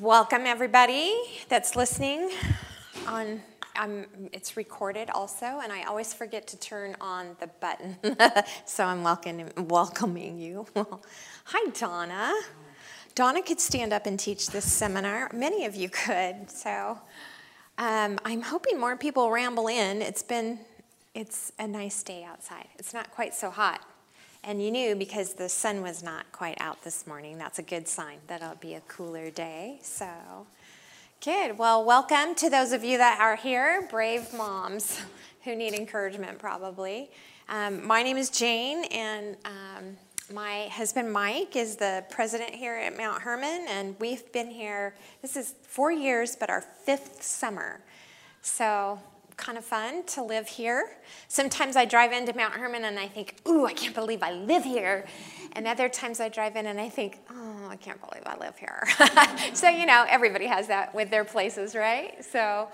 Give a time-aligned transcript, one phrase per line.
[0.00, 1.14] welcome everybody
[1.48, 2.28] that's listening
[3.06, 3.40] on
[3.76, 7.96] um, it's recorded also and i always forget to turn on the button
[8.64, 10.66] so i'm welcoming, welcoming you.
[11.44, 12.32] Hi donna.
[13.14, 15.30] Donna could stand up and teach this seminar.
[15.32, 16.98] Many of you could so
[17.78, 20.02] um, i'm hoping more people ramble in.
[20.02, 20.58] It's been
[21.14, 22.66] it's a nice day outside.
[22.80, 23.80] It's not quite so hot
[24.46, 27.38] and you knew because the sun was not quite out this morning.
[27.38, 29.78] That's a good sign that it'll be a cooler day.
[29.82, 30.06] So,
[31.24, 31.56] good.
[31.56, 35.00] Well, welcome to those of you that are here, brave moms
[35.44, 37.10] who need encouragement probably.
[37.48, 39.96] Um, my name is Jane, and um,
[40.32, 45.36] my husband Mike is the president here at Mount Hermon, and we've been here, this
[45.36, 47.80] is four years, but our fifth summer.
[48.42, 48.98] So
[49.36, 50.96] kind of fun to live here.
[51.28, 54.64] Sometimes I drive into Mount Hermon and I think, ooh, I can't believe I live
[54.64, 55.06] here.
[55.52, 58.56] And other times I drive in and I think, oh, I can't believe I live
[58.56, 58.86] here.
[59.54, 62.24] so, you know, everybody has that with their places, right?
[62.24, 62.68] So,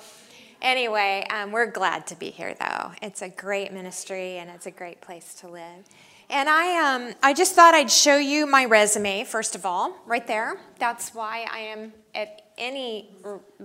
[0.63, 2.93] anyway, um, we're glad to be here, though.
[3.03, 5.85] It's a great ministry and it's a great place to live.
[6.31, 10.27] And I, um, I just thought I'd show you my resume, first of all, right
[10.27, 10.59] there.
[10.79, 13.17] That's why I am at any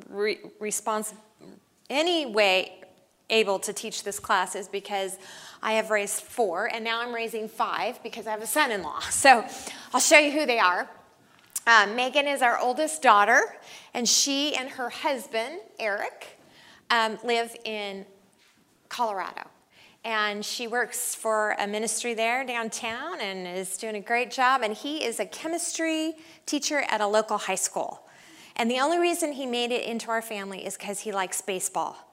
[0.10, 1.14] re- response,
[1.92, 2.85] any way
[3.30, 5.18] able to teach this class is because
[5.62, 8.84] I have raised four, and now I'm raising five because I have a son in
[8.84, 9.00] law.
[9.10, 9.44] So
[9.94, 10.88] I'll show you who they are.
[11.66, 13.42] Uh, Megan is our oldest daughter,
[13.94, 16.38] and she and her husband, Eric,
[16.92, 18.06] um, live in
[18.90, 19.48] Colorado.
[20.04, 24.62] And she works for a ministry there downtown and is doing a great job.
[24.62, 26.14] And he is a chemistry
[26.46, 28.08] teacher at a local high school.
[28.56, 32.05] And the only reason he made it into our family is because he likes baseball.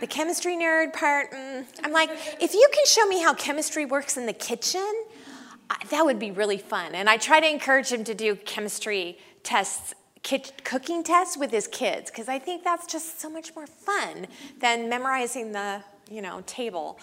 [0.00, 4.16] The chemistry nerd part, mm, I'm like, if you can show me how chemistry works
[4.16, 5.04] in the kitchen,
[5.90, 6.94] that would be really fun.
[6.94, 9.94] And I try to encourage him to do chemistry tests,
[10.64, 14.26] cooking tests with his kids, because I think that's just so much more fun
[14.58, 16.98] than memorizing the, you know, table.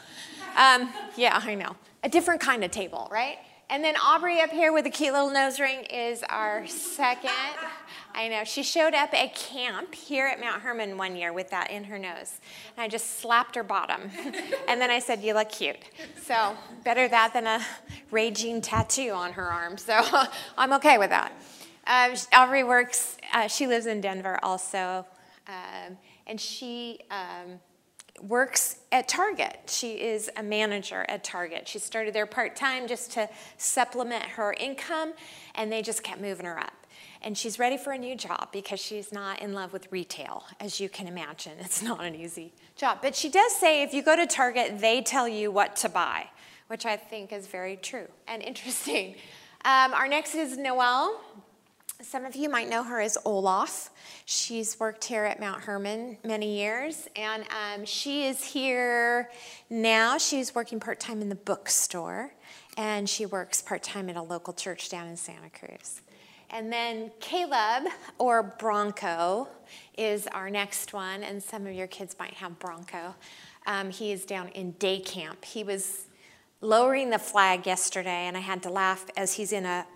[0.58, 1.76] Um, yeah, I know.
[2.04, 3.38] A different kind of table, right?
[3.70, 7.32] And then Aubrey up here with a cute little nose ring is our second.
[8.16, 8.46] I know.
[8.46, 12.00] She showed up at camp here at Mount Hermon one year with that in her
[12.00, 12.40] nose.
[12.78, 14.10] And I just slapped her bottom.
[14.70, 15.76] and then I said, You look cute.
[16.22, 17.60] So, better that than a
[18.10, 19.78] raging tattoo on her arm.
[19.78, 20.00] So,
[20.58, 21.34] I'm okay with that.
[21.86, 25.06] Um, Aubrey works, uh, she lives in Denver also.
[25.46, 27.00] Um, and she.
[27.12, 27.60] Um,
[28.22, 29.58] works at Target.
[29.68, 31.68] She is a manager at Target.
[31.68, 35.14] She started there part time just to supplement her income,
[35.56, 36.74] and they just kept moving her up.
[37.22, 40.80] And she's ready for a new job because she's not in love with retail, as
[40.80, 41.54] you can imagine.
[41.60, 43.00] It's not an easy job.
[43.02, 46.30] But she does say if you go to Target, they tell you what to buy,
[46.68, 49.16] which I think is very true and interesting.
[49.66, 51.20] Um, our next is Noelle.
[52.04, 53.90] Some of you might know her as Olaf.
[54.26, 59.32] She's worked here at Mount Hermon many years, and um, she is here
[59.72, 60.20] now.
[60.20, 62.32] She's working part time in the bookstore,
[62.78, 66.02] and she works part time at a local church down in Santa Cruz.
[66.52, 69.48] And then Caleb, or Bronco,
[69.98, 73.16] is our next one, and some of your kids might have Bronco.
[73.66, 75.44] Um, he is down in day camp.
[75.44, 76.06] He was
[76.62, 79.88] lowering the flag yesterday, and I had to laugh as he's in a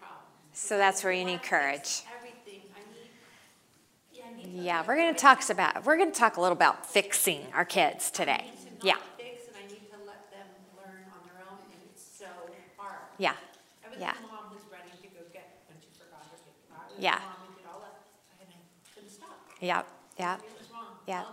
[0.01, 0.59] problems.
[0.59, 2.03] So that's where you need courage.
[2.19, 3.11] Everything, I need,
[4.13, 4.23] yeah,
[4.53, 7.43] need Yeah, we're going to talk about we're going to talk a little about fixing
[7.55, 8.45] our kids today.
[8.83, 8.95] Yeah.
[8.95, 9.14] fix, and I need to let
[13.19, 13.35] Yeah.
[13.99, 14.15] Yeah.
[16.99, 17.21] yeah.
[19.61, 19.83] Yeah,
[20.19, 20.37] yeah.
[21.07, 21.25] Yeah.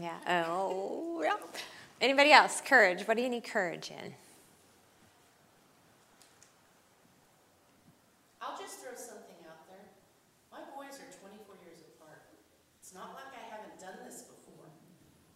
[0.00, 0.18] Yeah.
[0.28, 1.36] Oh, yeah.
[2.00, 2.62] Anybody else?
[2.64, 3.06] Courage.
[3.06, 4.14] What do you need courage in?
[8.40, 9.84] I'll just throw something out there.
[10.52, 12.22] My boys are 24 years apart.
[12.80, 14.70] It's not like I haven't done this before.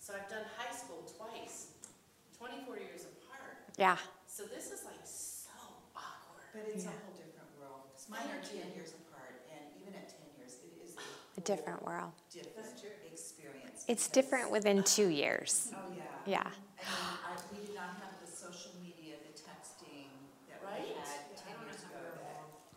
[0.01, 1.69] So I've done high school twice,
[2.39, 3.57] 24 years apart.
[3.77, 3.97] Yeah.
[6.53, 7.83] But it's a whole different world.
[7.95, 10.97] 'Cause mine are ten years apart, and even at ten years, it is
[11.39, 12.13] A different world.
[12.33, 12.77] different
[13.13, 13.85] experience.
[13.89, 15.73] It's because- different within two years.
[15.77, 15.93] Oh,
[16.27, 16.43] yeah.
[16.43, 16.43] Yeah.
[16.43, 16.53] I mean,
[16.83, 20.11] I, we did not have the social media, the texting
[20.49, 21.99] that we had ten years ago.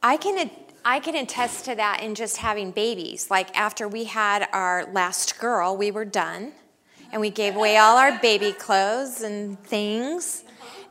[0.02, 0.50] I can
[0.86, 3.32] I can attest to that in just having babies.
[3.32, 6.54] Like after we had our last girl, we were done,
[7.12, 10.44] and we gave away all our baby clothes and things,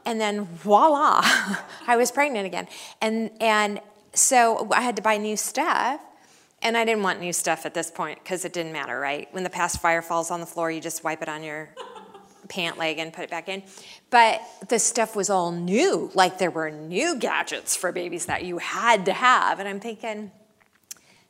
[0.04, 1.20] and then voila,
[1.86, 2.68] I was pregnant again.
[3.00, 3.80] And and
[4.14, 6.00] so I had to buy new stuff,
[6.60, 9.28] and I didn't want new stuff at this point because it didn't matter, right?
[9.32, 11.70] When the past fire falls on the floor, you just wipe it on your
[12.48, 13.62] pant leg and put it back in.
[14.10, 16.10] But the stuff was all new.
[16.14, 19.58] Like there were new gadgets for babies that you had to have.
[19.58, 20.30] And I'm thinking,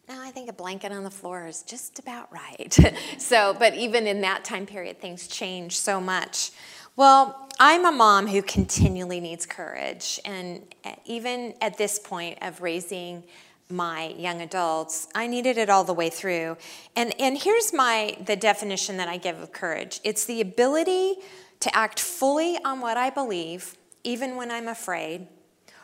[0.08, 2.76] no, I think a blanket on the floor is just about right.
[3.18, 6.50] so, but even in that time period, things change so much.
[6.94, 10.20] Well, I'm a mom who continually needs courage.
[10.24, 13.22] And eh, even at this point of raising
[13.70, 16.58] my young adults, I needed it all the way through.
[16.94, 21.16] And, and here's my, the definition that I give of courage it's the ability
[21.60, 25.28] to act fully on what I believe, even when I'm afraid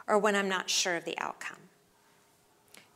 [0.07, 1.57] or when I'm not sure of the outcome.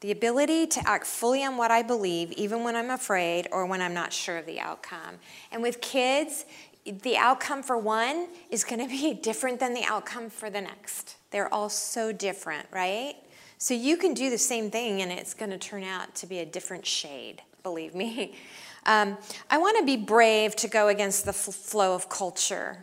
[0.00, 3.80] The ability to act fully on what I believe, even when I'm afraid or when
[3.80, 5.20] I'm not sure of the outcome.
[5.52, 6.44] And with kids,
[6.84, 11.16] the outcome for one is going to be different than the outcome for the next.
[11.30, 13.14] They're all so different, right?
[13.58, 16.40] So you can do the same thing and it's going to turn out to be
[16.40, 18.34] a different shade, believe me.
[18.84, 19.16] Um,
[19.48, 22.78] I want to be brave to go against the flow of culture.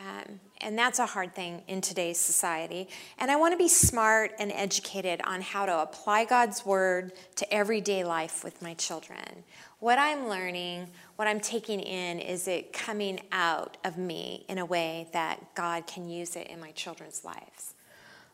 [0.00, 2.88] Um, and that's a hard thing in today's society.
[3.18, 7.54] And I want to be smart and educated on how to apply God's word to
[7.54, 9.44] everyday life with my children.
[9.78, 14.64] What I'm learning, what I'm taking in, is it coming out of me in a
[14.64, 17.74] way that God can use it in my children's lives.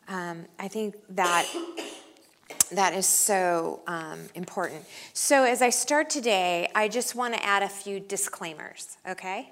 [0.07, 1.45] Um, I think that
[2.71, 4.85] that is so um, important.
[5.13, 9.51] So, as I start today, I just want to add a few disclaimers, okay?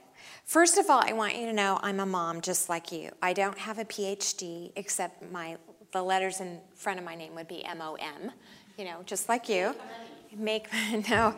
[0.49, 3.11] First of all, I want you to know I'm a mom just like you.
[3.21, 5.57] I don't have a PhD, except my
[5.91, 8.31] the letters in front of my name would be M O M,
[8.75, 9.75] you know, just like you.
[10.35, 10.67] Make
[11.11, 11.35] no,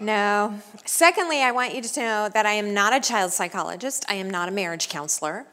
[0.00, 0.58] no.
[0.86, 4.06] Secondly, I want you to know that I am not a child psychologist.
[4.08, 5.44] I am not a marriage counselor.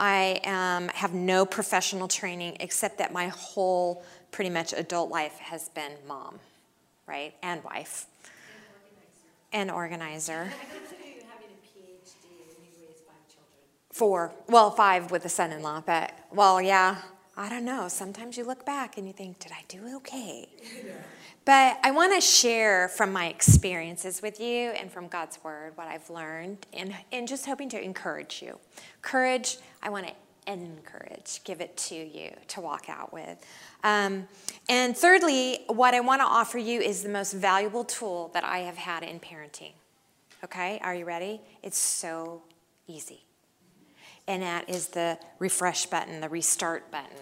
[0.00, 5.68] I um, have no professional training except that my whole pretty much adult life has
[5.68, 6.38] been mom,
[7.06, 7.34] right?
[7.42, 8.06] And wife.
[9.52, 10.50] And organizer.
[10.50, 13.64] I consider you having a PhD and you raised five children.
[13.96, 14.34] Four.
[14.46, 16.98] Well, five with a son in law, but, well, yeah,
[17.34, 17.88] I don't know.
[17.88, 20.50] Sometimes you look back and you think, did I do okay?
[21.46, 25.88] But I want to share from my experiences with you and from God's word what
[25.88, 28.58] I've learned and, and just hoping to encourage you.
[29.00, 30.12] Courage, I want to
[30.52, 33.38] encourage, give it to you to walk out with.
[33.82, 34.28] Um,
[34.68, 38.58] and thirdly, what I want to offer you is the most valuable tool that I
[38.58, 39.72] have had in parenting.
[40.44, 41.40] Okay, are you ready?
[41.62, 42.42] It's so
[42.86, 43.22] easy.
[44.28, 47.16] And that is the refresh button, the restart button.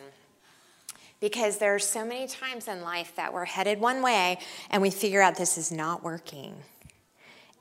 [1.20, 4.38] Because there are so many times in life that we're headed one way
[4.70, 6.54] and we figure out this is not working.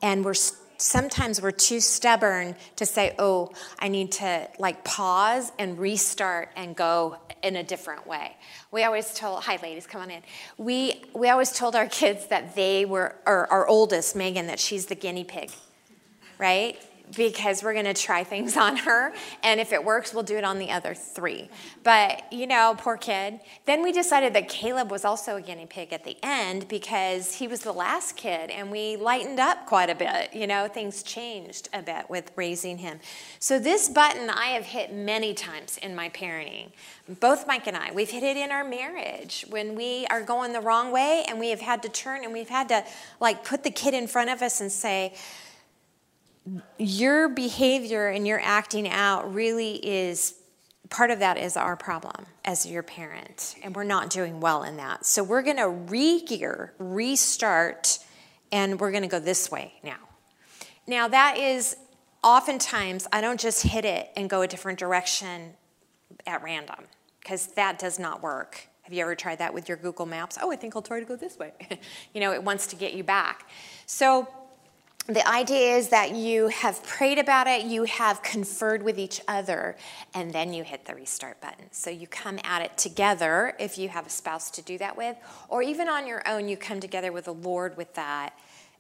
[0.01, 0.35] And we're
[0.77, 6.75] sometimes we're too stubborn to say, "Oh, I need to like pause and restart and
[6.75, 8.35] go in a different way."
[8.71, 10.23] We always told, "Hi ladies, come on in."
[10.57, 14.88] We we always told our kids that they were or our oldest, Megan, that she's
[14.88, 15.51] the guinea pig.
[16.38, 16.81] Right?
[17.15, 19.13] Because we're going to try things on her.
[19.43, 21.50] And if it works, we'll do it on the other three.
[21.84, 23.39] But, you know, poor kid.
[23.65, 27.48] Then we decided that Caleb was also a guinea pig at the end because he
[27.48, 30.34] was the last kid and we lightened up quite a bit.
[30.34, 33.00] You know, things changed a bit with raising him.
[33.39, 36.72] So, this button I have hit many times in my parenting.
[37.20, 40.62] Both Mike and I, we've hit it in our marriage when we are going the
[40.62, 42.84] wrong way and we have had to turn and we've had to
[43.20, 45.13] like put the kid in front of us and say,
[46.77, 50.35] your behavior and your acting out really is
[50.89, 54.77] part of that is our problem as your parent and we're not doing well in
[54.77, 58.00] that so we're going to re-gear restart
[58.51, 59.97] and we're going to go this way now
[60.85, 61.77] now that is
[62.23, 65.53] oftentimes i don't just hit it and go a different direction
[66.27, 66.83] at random
[67.21, 70.38] because that does not work Have you ever tried that with your Google Maps?
[70.41, 71.53] Oh, I think I'll try to go this way.
[72.13, 73.47] you know, it wants to get you back.
[73.85, 74.27] So
[75.07, 79.75] the idea is that you have prayed about it, you have conferred with each other,
[80.13, 81.65] and then you hit the restart button.
[81.72, 85.17] So you come at it together if you have a spouse to do that with,
[85.50, 88.33] or even on your own, you come together with the Lord with that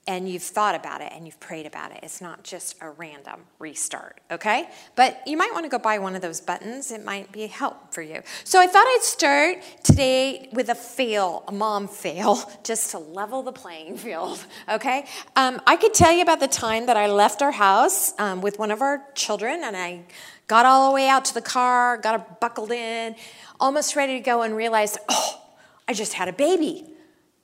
[0.05, 1.99] and you've thought about it and you've prayed about it.
[2.03, 4.67] It's not just a random restart, okay?
[4.95, 6.91] But you might want to go buy one of those buttons.
[6.91, 8.21] It might be a help for you.
[8.43, 13.43] So I thought I'd start today with a fail, a mom fail, just to level
[13.43, 15.05] the playing field, okay?
[15.37, 18.59] Um, I could tell you about the time that I left our house um, with
[18.59, 20.01] one of our children and I
[20.47, 23.15] got all the way out to the car, got her buckled in,
[23.57, 25.41] almost ready to go, and realized, oh,
[25.87, 26.87] I just had a baby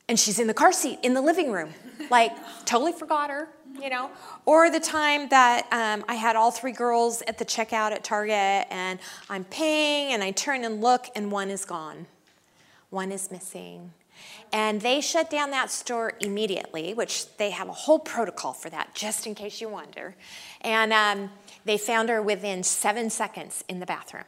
[0.10, 1.74] and she's in the car seat in the living room
[2.10, 2.32] like
[2.66, 3.50] totally forgot her,
[3.82, 4.10] you know.
[4.46, 8.68] Or the time that um, I had all three girls at the checkout at Target
[8.70, 9.00] and
[9.30, 12.08] I'm paying and I turn and look and one is gone,
[12.89, 13.94] one is missing.
[14.51, 18.96] And they shut down that store immediately, which they have a whole protocol for that,
[18.96, 20.16] just in case you wonder.
[20.62, 21.30] And um,
[21.66, 24.25] they found her within seven seconds in the bathroom.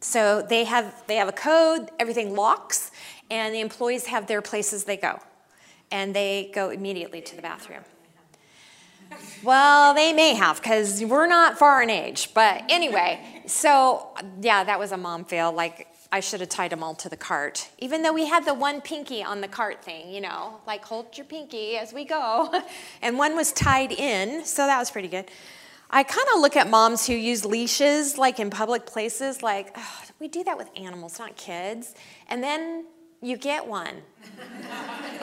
[0.00, 2.92] So they have, they have a code, everything locks,
[3.28, 5.20] and the employees have their places they go
[5.90, 7.82] and they go immediately to the bathroom.
[9.42, 12.30] Well, they may have because we're not far in age.
[12.34, 14.08] But anyway, so
[14.40, 15.52] yeah, that was a mom fail.
[15.52, 17.68] Like, I should have tied them all to the cart.
[17.78, 21.16] Even though we had the one pinky on the cart thing, you know, like hold
[21.16, 22.52] your pinky as we go.
[23.02, 25.26] and one was tied in, so that was pretty good.
[25.88, 30.02] I kind of look at moms who use leashes like in public places, like, oh,
[30.18, 31.94] we do that with animals, not kids.
[32.28, 32.86] And then
[33.22, 34.02] you get one.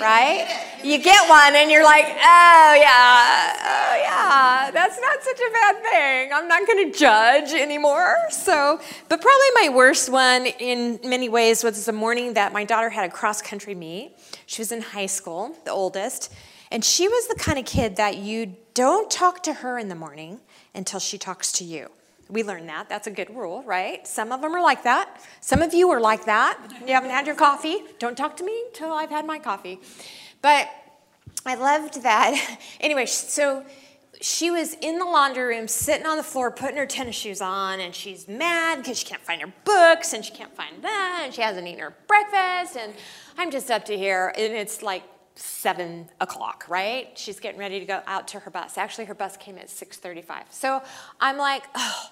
[0.01, 0.47] right?
[0.83, 5.83] You get one and you're like, oh yeah, oh yeah, that's not such a bad
[5.83, 6.31] thing.
[6.33, 8.17] I'm not going to judge anymore.
[8.29, 12.89] So, but probably my worst one in many ways was the morning that my daughter
[12.89, 14.17] had a cross country meet.
[14.45, 16.33] She was in high school, the oldest,
[16.71, 19.95] and she was the kind of kid that you don't talk to her in the
[19.95, 20.39] morning
[20.73, 21.89] until she talks to you.
[22.29, 22.89] We learned that.
[22.89, 24.05] That's a good rule, right?
[24.07, 25.21] Some of them are like that.
[25.41, 26.57] Some of you are like that.
[26.85, 27.83] You haven't had your coffee.
[27.99, 29.79] Don't talk to me until I've had my coffee.
[30.41, 30.69] But
[31.45, 32.59] I loved that.
[32.79, 33.65] Anyway, so
[34.23, 37.79] she was in the laundry room sitting on the floor putting her tennis shoes on
[37.79, 41.33] and she's mad because she can't find her books and she can't find that and
[41.33, 42.93] she hasn't eaten her breakfast and
[43.37, 45.03] i'm just up to here and it's like
[45.35, 47.09] seven o'clock, right?
[47.15, 48.77] She's getting ready to go out to her bus.
[48.77, 50.43] Actually, her bus came at 6:35.
[50.51, 50.81] So
[51.19, 52.09] I'm like, oh,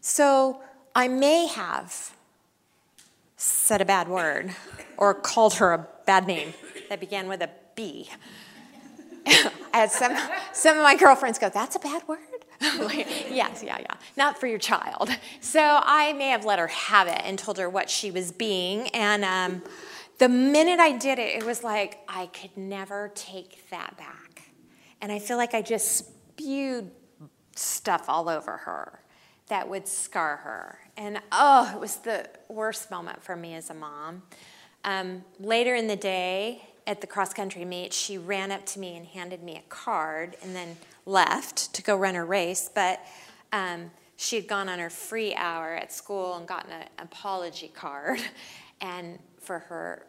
[0.00, 0.60] so
[0.94, 2.14] I may have
[3.36, 4.54] said a bad word
[4.96, 6.54] or called her a bad name
[6.88, 8.08] that began with a B.
[9.26, 10.16] I had some
[10.52, 12.18] some of my girlfriends go, "That's a bad word."
[12.60, 13.94] yes, yeah, yeah.
[14.16, 15.10] Not for your child.
[15.40, 18.88] So I may have let her have it and told her what she was being,
[18.88, 19.62] and um,
[20.22, 24.44] the minute I did it, it was like I could never take that back.
[25.00, 26.92] And I feel like I just spewed
[27.56, 29.00] stuff all over her
[29.48, 30.78] that would scar her.
[30.96, 34.22] And oh, it was the worst moment for me as a mom.
[34.84, 38.96] Um, later in the day at the cross country meet, she ran up to me
[38.96, 42.70] and handed me a card and then left to go run her race.
[42.72, 43.00] But
[43.52, 48.20] um, she had gone on her free hour at school and gotten an apology card.
[48.84, 50.06] And for her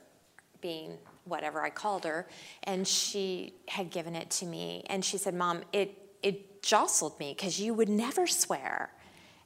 [0.64, 2.26] being whatever I called her,
[2.64, 4.84] and she had given it to me.
[4.90, 8.92] And she said, Mom, it, it jostled me because you would never swear.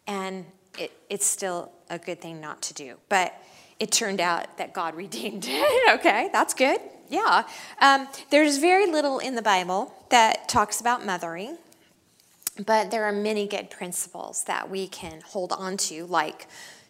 [0.06, 0.46] And
[0.78, 2.96] it, it's still a good thing not to do.
[3.10, 3.34] But
[3.80, 6.00] it turned out that God redeemed it.
[6.00, 6.80] okay, that's good.
[7.10, 7.44] Yeah.
[7.82, 11.58] Um, there's very little in the Bible that talks about mothering,
[12.66, 16.48] but there are many good principles that we can hold on to, like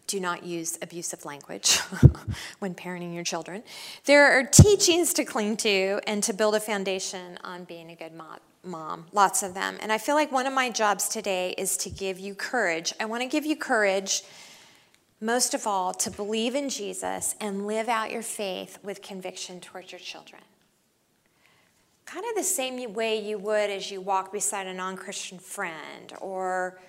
[0.08, 1.76] do not use abusive language
[2.58, 3.62] when parenting your children.
[4.06, 8.12] There are teachings to cling to and to build a foundation on being a good
[8.64, 9.76] mom, lots of them.
[9.80, 12.92] And I feel like one of my jobs today is to give you courage.
[12.98, 14.22] I want to give you courage,
[15.20, 19.92] most of all, to believe in Jesus and live out your faith with conviction towards
[19.92, 20.42] your children.
[22.06, 26.14] Kind of the same way you would as you walk beside a non Christian friend
[26.22, 26.80] or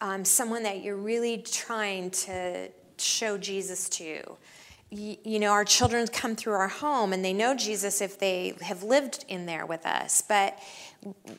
[0.00, 4.36] um, someone that you're really trying to show Jesus to.
[4.90, 8.54] You, you know, our children come through our home and they know Jesus if they
[8.62, 10.58] have lived in there with us, but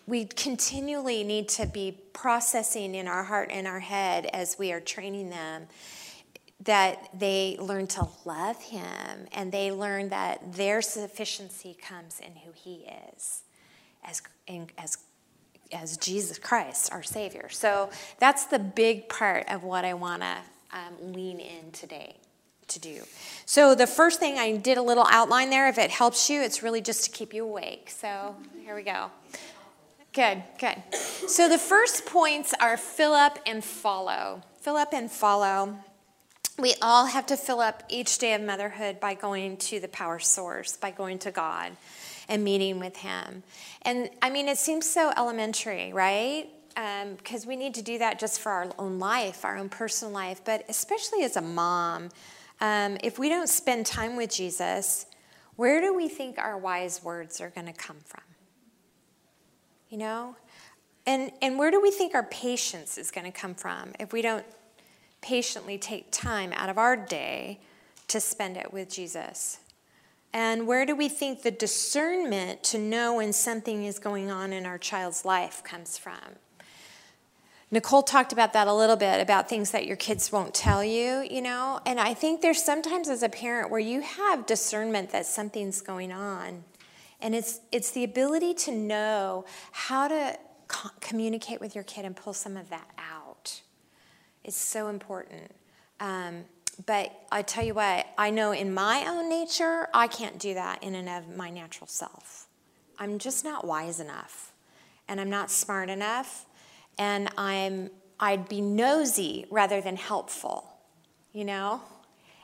[0.05, 4.79] we continually need to be processing in our heart and our head as we are
[4.79, 5.67] training them
[6.61, 12.51] that they learn to love him and they learn that their sufficiency comes in who
[12.53, 12.85] he
[13.15, 13.43] is
[14.03, 14.97] as, in, as
[15.71, 17.49] as Jesus Christ, our Savior.
[17.49, 20.37] So that's the big part of what I want to
[20.71, 22.15] um, lean in today
[22.69, 23.01] to do.
[23.45, 25.67] So, the first thing I did a little outline there.
[25.69, 27.89] If it helps you, it's really just to keep you awake.
[27.89, 29.09] So, here we go.
[30.13, 30.77] Good, good.
[30.93, 34.43] So, the first points are fill up and follow.
[34.61, 35.79] Fill up and follow.
[36.59, 40.19] We all have to fill up each day of motherhood by going to the power
[40.19, 41.71] source, by going to God
[42.29, 43.43] and meeting with Him.
[43.81, 46.47] And I mean, it seems so elementary, right?
[46.69, 50.13] Because um, we need to do that just for our own life, our own personal
[50.13, 52.09] life, but especially as a mom.
[52.61, 55.05] Um, if we don't spend time with Jesus,
[55.55, 58.23] where do we think our wise words are going to come from?
[59.89, 60.35] You know?
[61.05, 64.21] And, and where do we think our patience is going to come from if we
[64.21, 64.45] don't
[65.21, 67.59] patiently take time out of our day
[68.07, 69.59] to spend it with Jesus?
[70.33, 74.65] And where do we think the discernment to know when something is going on in
[74.65, 76.37] our child's life comes from?
[77.71, 81.27] Nicole talked about that a little bit about things that your kids won't tell you,
[81.29, 81.79] you know.
[81.85, 86.11] And I think there's sometimes as a parent where you have discernment that something's going
[86.11, 86.63] on.
[87.21, 92.15] And it's, it's the ability to know how to co- communicate with your kid and
[92.15, 93.61] pull some of that out.
[94.43, 95.51] It's so important.
[95.99, 96.45] Um,
[96.85, 100.83] but I tell you what, I know in my own nature, I can't do that
[100.83, 102.47] in and of my natural self.
[102.97, 104.53] I'm just not wise enough,
[105.07, 106.45] and I'm not smart enough,
[106.97, 110.69] and I'm I'd be nosy rather than helpful,
[111.31, 111.81] you know?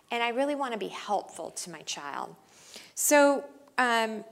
[0.09, 2.33] And I really want to be helpful to my child.
[2.93, 3.43] So
[3.77, 4.23] um,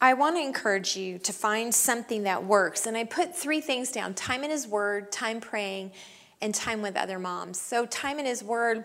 [0.00, 2.86] I want to encourage you to find something that works.
[2.86, 5.92] And I put three things down time in His Word, time praying,
[6.40, 7.60] and time with other moms.
[7.60, 8.84] So, time in His Word,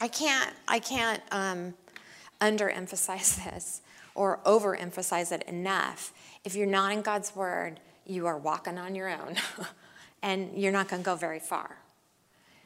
[0.00, 1.74] I can't, I can't um,
[2.40, 3.82] underemphasize this
[4.14, 6.12] or overemphasize it enough.
[6.44, 9.36] If you're not in God's Word, you are walking on your own.
[10.22, 11.78] and you're not going to go very far.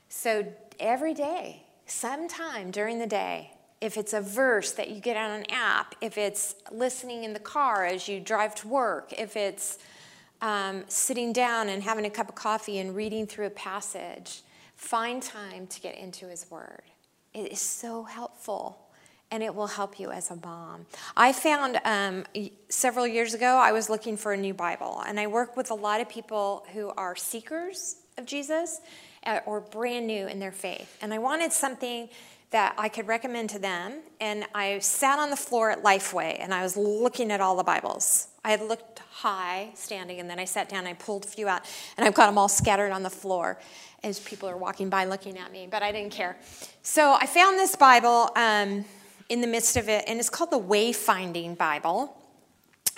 [0.08, 0.46] So
[0.78, 5.46] every day, sometime during the day, if it's a verse that you get on an
[5.50, 9.78] app, if it's listening in the car as you drive to work, if it's
[10.40, 14.42] um, sitting down and having a cup of coffee and reading through a passage,
[14.76, 16.82] find time to get into His Word.
[17.34, 18.78] It is so helpful
[19.32, 20.84] and it will help you as a mom.
[21.16, 22.24] I found um,
[22.68, 25.74] several years ago, I was looking for a new Bible, and I work with a
[25.74, 28.82] lot of people who are seekers of Jesus
[29.24, 30.98] uh, or brand new in their faith.
[31.00, 32.10] And I wanted something
[32.50, 36.52] that I could recommend to them, and I sat on the floor at Lifeway and
[36.52, 38.28] I was looking at all the Bibles.
[38.44, 41.48] I had looked high standing, and then I sat down and I pulled a few
[41.48, 41.62] out,
[41.96, 43.58] and I've got them all scattered on the floor
[44.04, 46.36] as people are walking by looking at me, but I didn't care.
[46.82, 48.30] So I found this Bible.
[48.36, 48.84] Um,
[49.32, 52.14] in the midst of it, and it's called the Wayfinding Bible.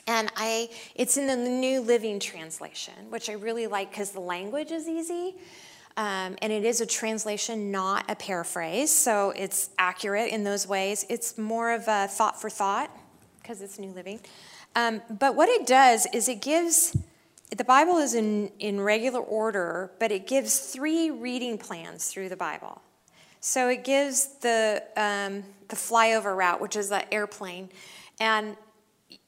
[0.09, 4.73] And I, it's in the New Living Translation, which I really like because the language
[4.73, 5.37] is easy.
[5.97, 8.93] Um, and it is a translation, not a paraphrase.
[8.93, 11.07] So it's accurate in those ways.
[11.09, 12.91] It's more of a thought for thought
[13.41, 14.19] because it's New Living.
[14.75, 16.97] Um, but what it does is it gives,
[17.57, 22.37] the Bible is in, in regular order, but it gives three reading plans through the
[22.37, 22.81] Bible.
[23.41, 27.69] So it gives the, um, the flyover route, which is the airplane,
[28.19, 28.57] and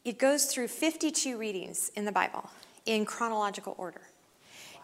[0.05, 2.49] it goes through 52 readings in the Bible
[2.87, 4.01] in chronological order.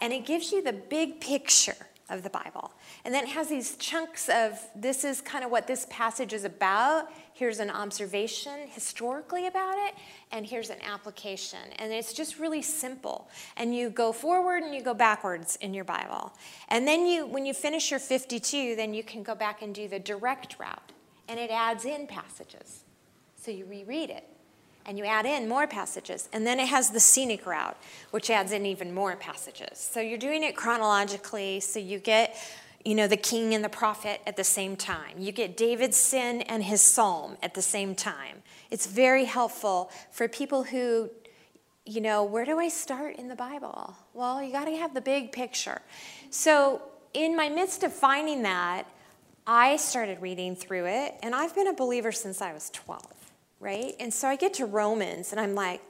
[0.00, 1.76] And it gives you the big picture
[2.10, 2.72] of the Bible.
[3.04, 6.44] And then it has these chunks of this is kind of what this passage is
[6.44, 7.10] about.
[7.34, 9.94] Here's an observation historically about it,
[10.30, 11.58] and here's an application.
[11.78, 13.28] And it's just really simple.
[13.56, 16.32] And you go forward and you go backwards in your Bible.
[16.68, 19.88] And then you when you finish your 52, then you can go back and do
[19.88, 20.92] the direct route.
[21.28, 22.84] And it adds in passages.
[23.36, 24.28] So you reread it
[24.86, 26.28] and you add in more passages.
[26.32, 27.76] And then it has the scenic route,
[28.10, 29.78] which adds in even more passages.
[29.78, 32.36] So you're doing it chronologically, so you get
[32.84, 35.18] you know the king and the prophet at the same time.
[35.18, 38.42] You get David's sin and his psalm at the same time.
[38.70, 41.10] It's very helpful for people who
[41.84, 43.96] you know, where do I start in the Bible?
[44.14, 45.82] Well, you got to have the big picture.
[46.30, 46.80] So,
[47.12, 48.84] in my midst of finding that,
[49.48, 53.22] I started reading through it, and I've been a believer since I was 12
[53.62, 53.94] right?
[54.00, 55.80] And so I get to Romans and I'm like,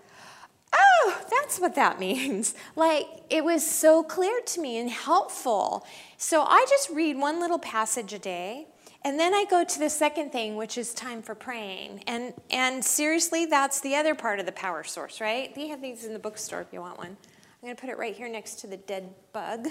[0.72, 2.54] oh, that's what that means.
[2.76, 5.86] Like, it was so clear to me and helpful.
[6.16, 8.66] So I just read one little passage a day.
[9.04, 12.04] And then I go to the second thing, which is time for praying.
[12.06, 15.52] And, and seriously, that's the other part of the power source, right?
[15.56, 17.08] They have these in the bookstore if you want one.
[17.08, 19.66] I'm going to put it right here next to the dead bug.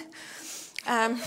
[0.86, 1.22] Um,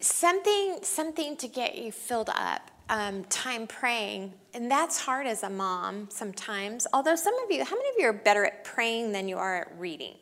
[0.00, 5.50] something, something to get you filled up um, time praying, and that's hard as a
[5.50, 6.86] mom sometimes.
[6.94, 9.56] Although some of you, how many of you are better at praying than you are
[9.56, 10.14] at reading?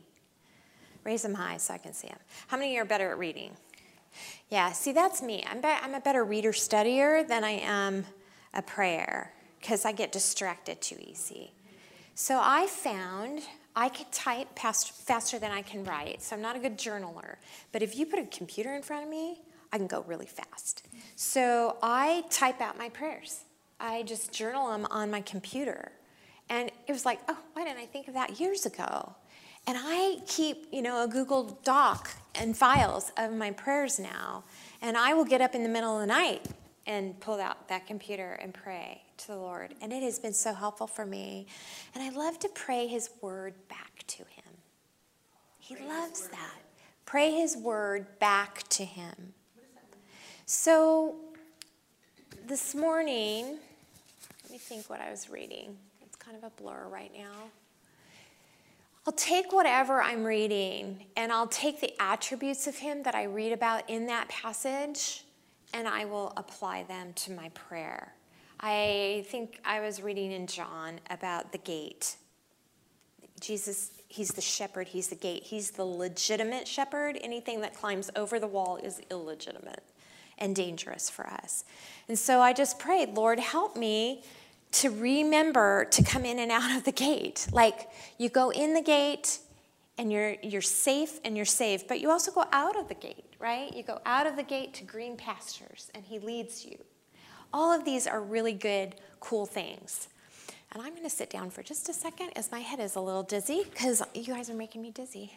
[1.04, 2.18] Raise them high so I can see them.
[2.48, 3.52] How many of you are better at reading?
[4.50, 5.44] Yeah, see, that's me.
[5.48, 8.04] I'm, be- I'm a better reader studier than I am
[8.52, 11.52] a prayer because I get distracted too easy.
[12.16, 13.42] So I found
[13.76, 16.22] I could type past, faster than I can write.
[16.22, 17.36] So I'm not a good journaler.
[17.70, 19.42] But if you put a computer in front of me,
[19.72, 20.86] I can go really fast.
[21.14, 23.44] So I type out my prayers.
[23.84, 25.92] I just journal them on my computer.
[26.48, 29.14] And it was like, oh, why didn't I think of that years ago?
[29.66, 34.44] And I keep, you know, a Google Doc and files of my prayers now.
[34.80, 36.46] And I will get up in the middle of the night
[36.86, 39.74] and pull out that computer and pray to the Lord.
[39.82, 41.46] And it has been so helpful for me.
[41.94, 44.54] And I love to pray His word back to Him.
[45.58, 46.62] He loves that.
[47.04, 49.34] Pray His word back to Him.
[50.46, 51.16] So
[52.46, 53.58] this morning,
[54.54, 55.76] me think what I was reading.
[56.00, 57.50] It's kind of a blur right now.
[59.04, 63.50] I'll take whatever I'm reading and I'll take the attributes of Him that I read
[63.50, 65.24] about in that passage
[65.72, 68.14] and I will apply them to my prayer.
[68.60, 72.14] I think I was reading in John about the gate.
[73.40, 77.18] Jesus, He's the shepherd, He's the gate, He's the legitimate shepherd.
[77.22, 79.82] Anything that climbs over the wall is illegitimate
[80.38, 81.64] and dangerous for us.
[82.08, 84.22] And so I just prayed, Lord, help me
[84.74, 87.46] to remember to come in and out of the gate.
[87.52, 89.38] Like you go in the gate
[89.96, 93.24] and you're you're safe and you're safe, but you also go out of the gate,
[93.38, 93.74] right?
[93.74, 96.76] You go out of the gate to green pastures and he leads you.
[97.52, 100.08] All of these are really good, cool things.
[100.72, 103.00] And I'm going to sit down for just a second as my head is a
[103.00, 105.32] little dizzy because you guys are making me dizzy.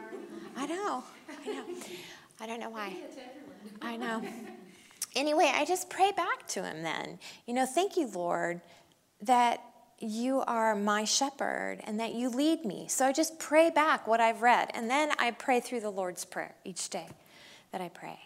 [0.56, 1.02] I know.
[1.28, 1.64] I know.
[2.40, 2.94] I don't know why.
[3.82, 4.22] I know.
[5.16, 7.18] Anyway, I just pray back to him then.
[7.46, 8.60] You know, thank you, Lord,
[9.22, 9.60] that
[9.98, 12.86] you are my shepherd and that you lead me.
[12.88, 14.70] So I just pray back what I've read.
[14.74, 17.08] And then I pray through the Lord's Prayer each day
[17.72, 18.18] that I pray.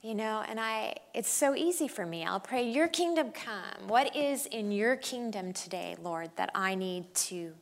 [0.00, 2.24] You know, and I it's so easy for me.
[2.24, 3.88] I'll pray, Your kingdom come.
[3.88, 7.52] What is in your kingdom today, Lord, that I need to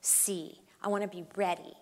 [0.00, 0.60] see?
[0.82, 1.74] I want to be ready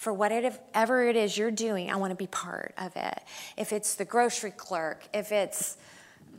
[0.00, 3.20] for whatever it is you're doing, I want to be part of it.
[3.58, 5.76] If it's the grocery clerk, if it's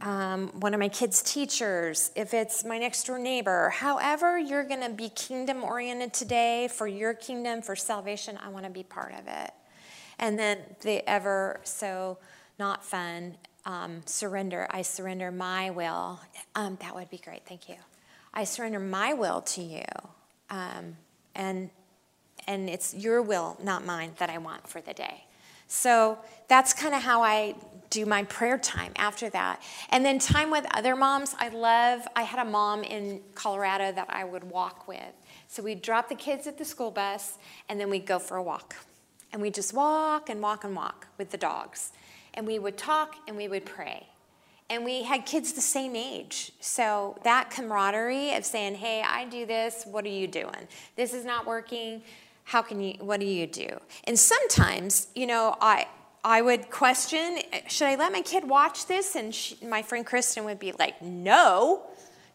[0.02, 4.82] um, one of my kids' teachers, if it's my next door neighbor, however you're going
[4.82, 9.13] to be kingdom oriented today for your kingdom, for salvation, I want to be part
[9.13, 9.52] of it.
[10.17, 12.17] And then the ever so
[12.58, 16.19] not fun um, surrender, I surrender my will.
[16.56, 17.76] Um, that would be great, thank you.
[18.34, 19.86] I surrender my will to you.
[20.50, 20.97] Um,
[21.36, 21.69] and
[22.47, 25.25] and it's your will, not mine, that I want for the day.
[25.67, 26.17] So
[26.49, 27.56] that's kind of how I
[27.89, 29.62] do my prayer time after that.
[29.89, 31.34] And then time with other moms.
[31.39, 35.13] I love, I had a mom in Colorado that I would walk with.
[35.47, 37.38] So we'd drop the kids at the school bus
[37.69, 38.75] and then we'd go for a walk.
[39.32, 41.91] And we'd just walk and walk and walk with the dogs.
[42.34, 44.08] And we would talk and we would pray.
[44.69, 46.54] And we had kids the same age.
[46.62, 50.67] So that camaraderie of saying, hey, I do this, what are you doing?
[50.95, 52.01] This is not working
[52.45, 53.80] how can you what do you do?
[54.06, 55.88] And sometimes you know i
[56.23, 59.15] i would question should i let my kid watch this?
[59.15, 61.84] And she, my friend kristen would be like no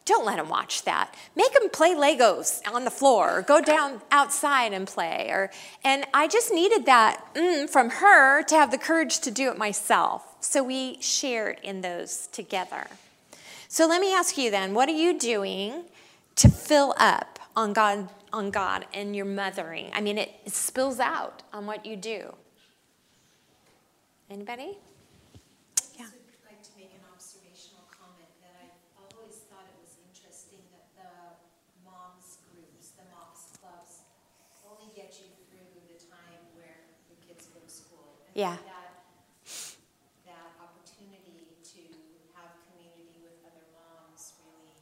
[0.07, 1.13] don't let him watch that.
[1.35, 5.51] Make him play legos on the floor or go down outside and play or
[5.85, 9.59] and i just needed that mm, from her to have the courage to do it
[9.59, 10.23] myself.
[10.41, 12.87] So we shared in those together.
[13.69, 15.85] So let me ask you then what are you doing
[16.37, 19.91] to fill up on god on God and your mothering.
[19.95, 22.35] I mean, it, it spills out on what you do.
[24.31, 24.77] Anybody?
[25.97, 26.05] Yeah.
[26.05, 28.69] I'd like to make an observational comment that I
[29.17, 31.11] always thought it was interesting that the
[31.81, 32.37] moms groups, the moms clubs only get you through the time where the kids go
[32.37, 32.45] to school.
[32.45, 32.57] Yeah.
[32.57, 32.61] I'd like to make an observational comment that I always thought it was interesting that
[32.61, 34.05] the moms groups, the moms clubs,
[34.67, 38.21] only get you through the time where the kids go to school.
[38.27, 38.57] And Yeah.
[38.69, 38.93] That,
[40.29, 41.83] that opportunity to
[42.37, 44.77] have community with other moms really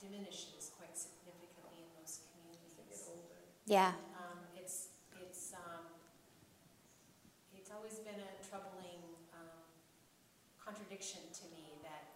[0.00, 3.10] diminishes quite significantly in those communities.
[3.70, 3.94] Yeah.
[4.18, 5.86] Um, it's, it's, um,
[7.54, 8.98] it's always been a troubling,
[9.30, 9.62] um,
[10.58, 12.10] contradiction to me that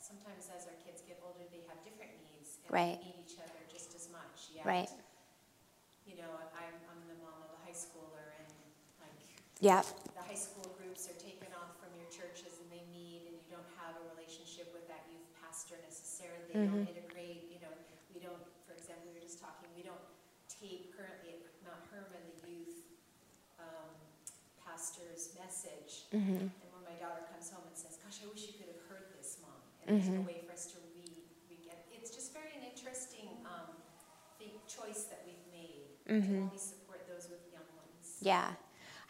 [0.00, 2.56] sometimes as our kids get older, they have different needs.
[2.72, 2.96] Right.
[2.96, 4.64] And they need each other just as much, yet.
[4.64, 4.88] Right.
[6.08, 8.48] You know, I'm, I'm the mom of a high schooler and
[9.04, 9.20] like,
[9.60, 9.84] Yeah.
[10.16, 13.44] the high school groups are taken off from your churches and they meet and you
[13.52, 16.48] don't have a relationship with that youth pastor necessarily.
[16.48, 17.76] They don't integrate, you know,
[18.16, 20.00] we don't, for example, we were just talking, we don't
[20.58, 22.82] tape currently at Mount Hermon the youth
[23.62, 23.94] um,
[24.58, 26.10] pastor's message.
[26.10, 29.14] And when my daughter comes home and says, gosh, I wish you could have heard
[29.14, 29.54] this, mom.
[29.86, 31.06] And there's no way for us to re,
[31.50, 33.70] re-get, it's just very an interesting, um,
[34.38, 38.18] think choice that we've made to only support those with young ones.
[38.20, 38.52] Yeah.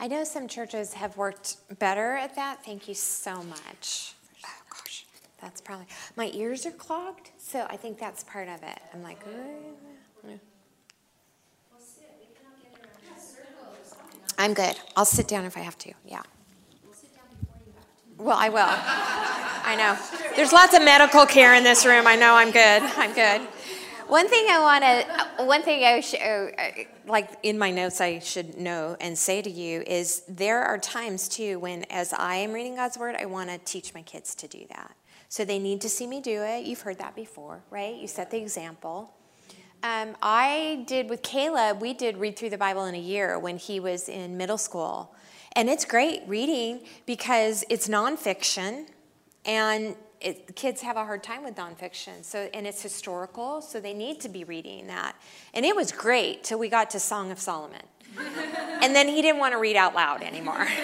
[0.01, 2.65] I know some churches have worked better at that.
[2.65, 4.15] Thank you so much.
[4.45, 5.07] Oh gosh,
[5.41, 8.79] that's probably my ears are clogged, so I think that's part of it.
[8.95, 10.29] I'm like, "Uh,
[14.39, 14.77] I'm good.
[14.97, 15.93] I'll sit down if I have to.
[16.07, 16.23] Yeah.
[18.17, 18.59] Well, I will.
[18.69, 19.99] I know.
[20.37, 22.07] There's lots of medical care in this room.
[22.07, 22.83] I know I'm good.
[22.97, 23.47] I'm good.
[24.07, 26.47] One thing I want to, one thing I sh- uh,
[27.07, 31.29] like in my notes I should know and say to you is there are times
[31.29, 34.49] too when, as I am reading God's word, I want to teach my kids to
[34.49, 34.93] do that.
[35.29, 36.65] So they need to see me do it.
[36.65, 37.95] You've heard that before, right?
[37.97, 39.13] You set the example.
[39.83, 43.59] Um, I did with Caleb, we did read through the Bible in a year when
[43.59, 45.15] he was in middle school.
[45.53, 48.87] And it's great reading because it's nonfiction
[49.45, 52.25] and it, kids have a hard time with nonfiction.
[52.25, 55.15] So, and it's historical, so they need to be reading that.
[55.55, 57.83] And it was great till we got to Song of Solomon.
[58.83, 60.67] and then he didn't want to read out loud anymore.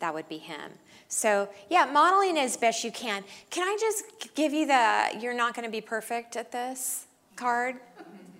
[0.00, 0.72] That would be him.
[1.08, 3.24] So, yeah, modeling as best you can.
[3.50, 7.76] Can I just give you the you're not going to be perfect at this card?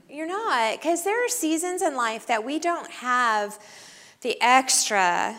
[0.08, 3.58] You're not, because there are seasons in life that we don't have
[4.20, 5.36] the extra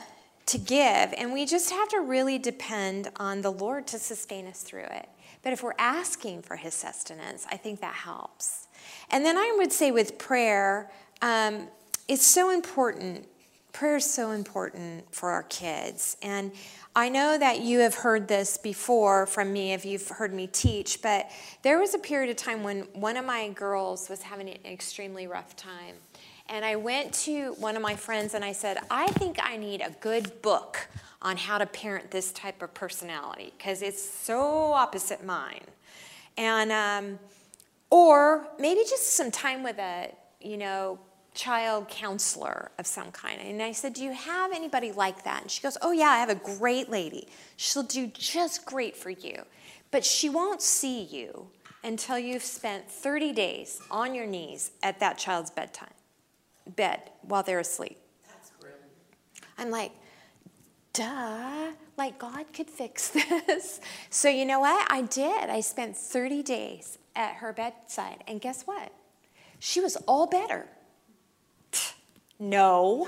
[0.47, 4.61] to give, and we just have to really depend on the Lord to sustain us
[4.61, 5.09] through it.
[5.43, 8.67] But if we're asking for His sustenance, I think that helps.
[9.09, 10.91] And then I would say with prayer,
[11.21, 11.67] um,
[12.07, 13.27] it's so important.
[13.75, 16.15] Prayer is so important for our kids.
[16.21, 16.53] And
[16.95, 21.01] I know that you have heard this before from me if you've heard me teach,
[21.01, 21.29] but
[21.61, 25.27] there was a period of time when one of my girls was having an extremely
[25.27, 25.95] rough time.
[26.47, 29.81] And I went to one of my friends and I said, I think I need
[29.81, 30.87] a good book
[31.21, 35.65] on how to parent this type of personality because it's so opposite mine.
[36.37, 37.19] And, um,
[37.89, 40.97] or maybe just some time with a, you know,
[41.35, 43.39] child counselor of some kind.
[43.41, 45.43] And I said, Do you have anybody like that?
[45.43, 47.27] And she goes, Oh, yeah, I have a great lady.
[47.57, 49.43] She'll do just great for you.
[49.91, 51.47] But she won't see you
[51.83, 55.93] until you've spent 30 days on your knees at that child's bedtime,
[56.75, 57.97] bed while they're asleep.
[58.27, 58.81] That's brilliant.
[59.57, 59.91] I'm like,
[60.93, 63.09] duh, like God could fix
[63.47, 63.79] this.
[64.09, 64.87] So, you know what?
[64.91, 65.49] I did.
[65.49, 68.23] I spent 30 days at her bedside.
[68.27, 68.91] And guess what?
[69.59, 70.67] She was all better.
[72.39, 73.07] No.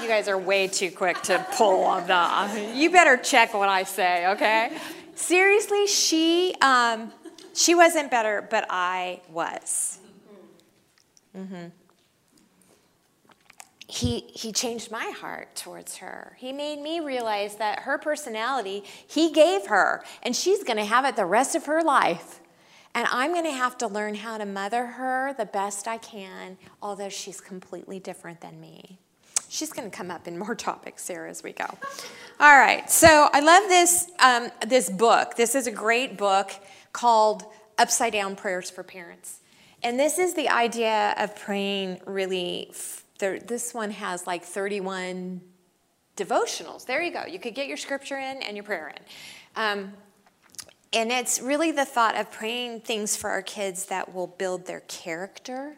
[0.00, 2.74] You guys are way too quick to pull on that.
[2.76, 4.78] You better check what I say, okay?
[5.16, 7.12] Seriously, she um,
[7.52, 9.98] she wasn't better, but I was.
[11.36, 11.66] Mm-hmm.
[13.86, 16.36] he he changed my heart towards her.
[16.38, 21.04] He made me realize that her personality he gave her and she's going to have
[21.04, 22.40] it the rest of her life.
[22.94, 26.58] And I'm going to have to learn how to mother her the best I can,
[26.82, 28.98] although she's completely different than me.
[29.48, 31.66] She's going to come up in more topics, here as we go.
[32.40, 32.90] All right.
[32.90, 35.36] So I love this um, this book.
[35.36, 36.52] This is a great book
[36.92, 37.44] called
[37.78, 39.40] Upside Down Prayers for Parents.
[39.82, 42.72] And this is the idea of praying really.
[43.18, 45.40] There, this one has like 31
[46.16, 46.86] devotionals.
[46.86, 47.24] There you go.
[47.24, 49.02] You could get your scripture in and your prayer in.
[49.56, 49.92] Um,
[50.92, 54.80] and it's really the thought of praying things for our kids that will build their
[54.80, 55.76] character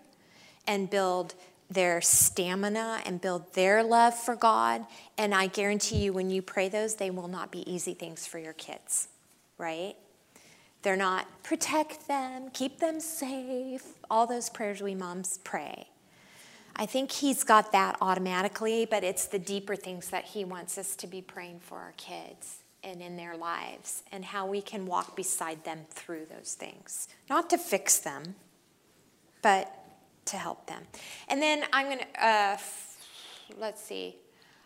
[0.66, 1.34] and build
[1.68, 4.86] their stamina and build their love for God.
[5.18, 8.38] And I guarantee you, when you pray those, they will not be easy things for
[8.38, 9.08] your kids,
[9.58, 9.94] right?
[10.82, 15.88] They're not protect them, keep them safe, all those prayers we moms pray.
[16.76, 20.94] I think he's got that automatically, but it's the deeper things that he wants us
[20.96, 25.16] to be praying for our kids and in their lives and how we can walk
[25.16, 27.08] beside them through those things.
[27.28, 28.34] Not to fix them,
[29.42, 29.72] but
[30.26, 30.82] to help them.
[31.28, 32.98] And then I'm going to, uh, f-
[33.58, 34.16] let's see.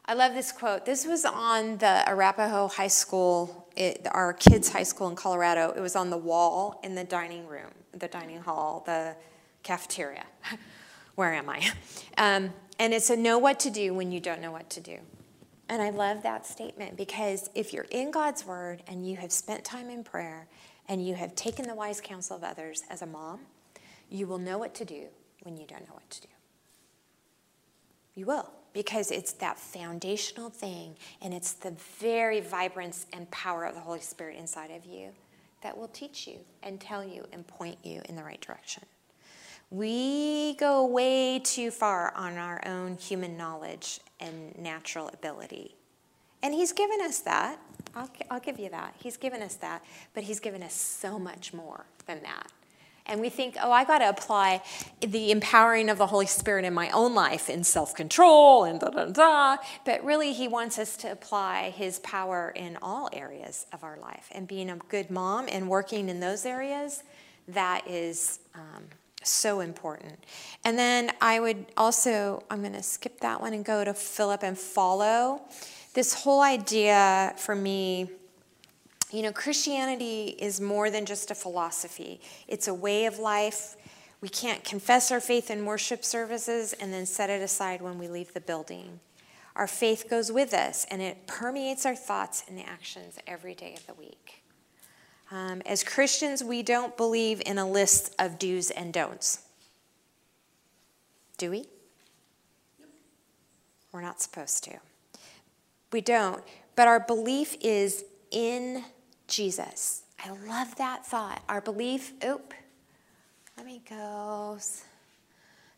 [0.06, 0.84] I love this quote.
[0.84, 5.72] This was on the Arapaho High School, it, our kids' high school in Colorado.
[5.74, 9.16] It was on the wall in the dining room, the dining hall, the
[9.62, 10.24] cafeteria.
[11.14, 11.70] Where am I?
[12.16, 14.98] Um, and it said, Know what to do when you don't know what to do.
[15.68, 19.64] And I love that statement because if you're in God's Word and you have spent
[19.64, 20.46] time in prayer
[20.88, 23.40] and you have taken the wise counsel of others as a mom,
[24.10, 25.06] you will know what to do
[25.42, 26.28] when you don't know what to do.
[28.14, 33.74] You will, because it's that foundational thing, and it's the very vibrance and power of
[33.74, 35.08] the Holy Spirit inside of you
[35.62, 38.84] that will teach you and tell you and point you in the right direction.
[39.70, 45.74] We go way too far on our own human knowledge and natural ability.
[46.42, 47.58] And He's given us that.
[47.94, 48.94] I'll, I'll give you that.
[48.98, 49.84] He's given us that.
[50.14, 52.50] But He's given us so much more than that.
[53.06, 54.62] And we think, oh, I got to apply
[55.00, 58.88] the empowering of the Holy Spirit in my own life in self control and da
[58.88, 59.56] da da.
[59.84, 64.28] But really, He wants us to apply His power in all areas of our life.
[64.32, 67.02] And being a good mom and working in those areas,
[67.48, 68.84] that is um,
[69.24, 70.24] so important.
[70.64, 74.42] And then I would also, I'm going to skip that one and go to Philip
[74.42, 75.42] and follow.
[75.94, 78.10] This whole idea for me
[79.14, 83.76] you know, Christianity is more than just a philosophy, it's a way of life.
[84.20, 88.08] We can't confess our faith in worship services and then set it aside when we
[88.08, 88.98] leave the building.
[89.54, 93.86] Our faith goes with us and it permeates our thoughts and actions every day of
[93.86, 94.43] the week.
[95.30, 99.42] Um, as Christians, we don't believe in a list of do's and don'ts.
[101.38, 101.66] Do we?
[103.92, 104.78] We're not supposed to.
[105.92, 106.42] We don't.
[106.76, 108.84] But our belief is in
[109.28, 110.02] Jesus.
[110.24, 111.42] I love that thought.
[111.48, 112.54] Our belief, oop,
[113.56, 114.58] let me go.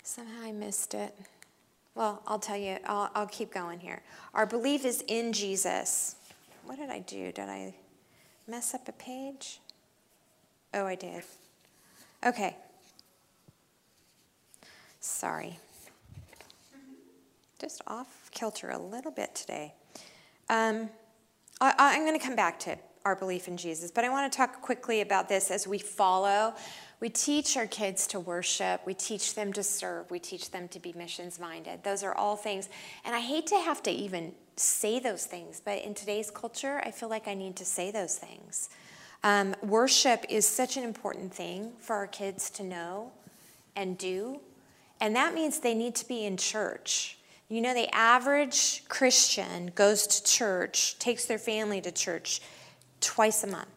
[0.02, 1.14] Somehow I missed it.
[1.94, 4.02] Well, I'll tell you, I'll, I'll keep going here.
[4.34, 6.16] Our belief is in Jesus.
[6.64, 7.32] What did I do?
[7.32, 7.74] Did I
[8.46, 9.60] mess up a page?
[10.74, 11.22] Oh, I did.
[12.24, 12.56] Okay.
[15.00, 15.58] Sorry.
[17.58, 19.72] Just off kilter a little bit today.
[20.48, 20.90] Um,
[21.60, 23.90] I, am going to come back to our belief in Jesus.
[23.90, 26.54] But I want to talk quickly about this as we follow.
[27.00, 30.80] We teach our kids to worship, we teach them to serve, we teach them to
[30.80, 31.84] be missions minded.
[31.84, 32.68] Those are all things.
[33.04, 36.90] And I hate to have to even say those things, but in today's culture, I
[36.90, 38.70] feel like I need to say those things.
[39.22, 43.12] Um, worship is such an important thing for our kids to know
[43.74, 44.40] and do.
[45.00, 47.18] And that means they need to be in church.
[47.48, 52.40] You know, the average Christian goes to church, takes their family to church
[53.00, 53.68] twice a month.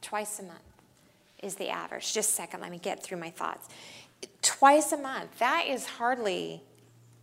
[0.00, 0.60] Twice a month
[1.42, 2.12] is the average.
[2.12, 3.68] Just a second, let me get through my thoughts.
[4.40, 6.62] Twice a month, that is hardly,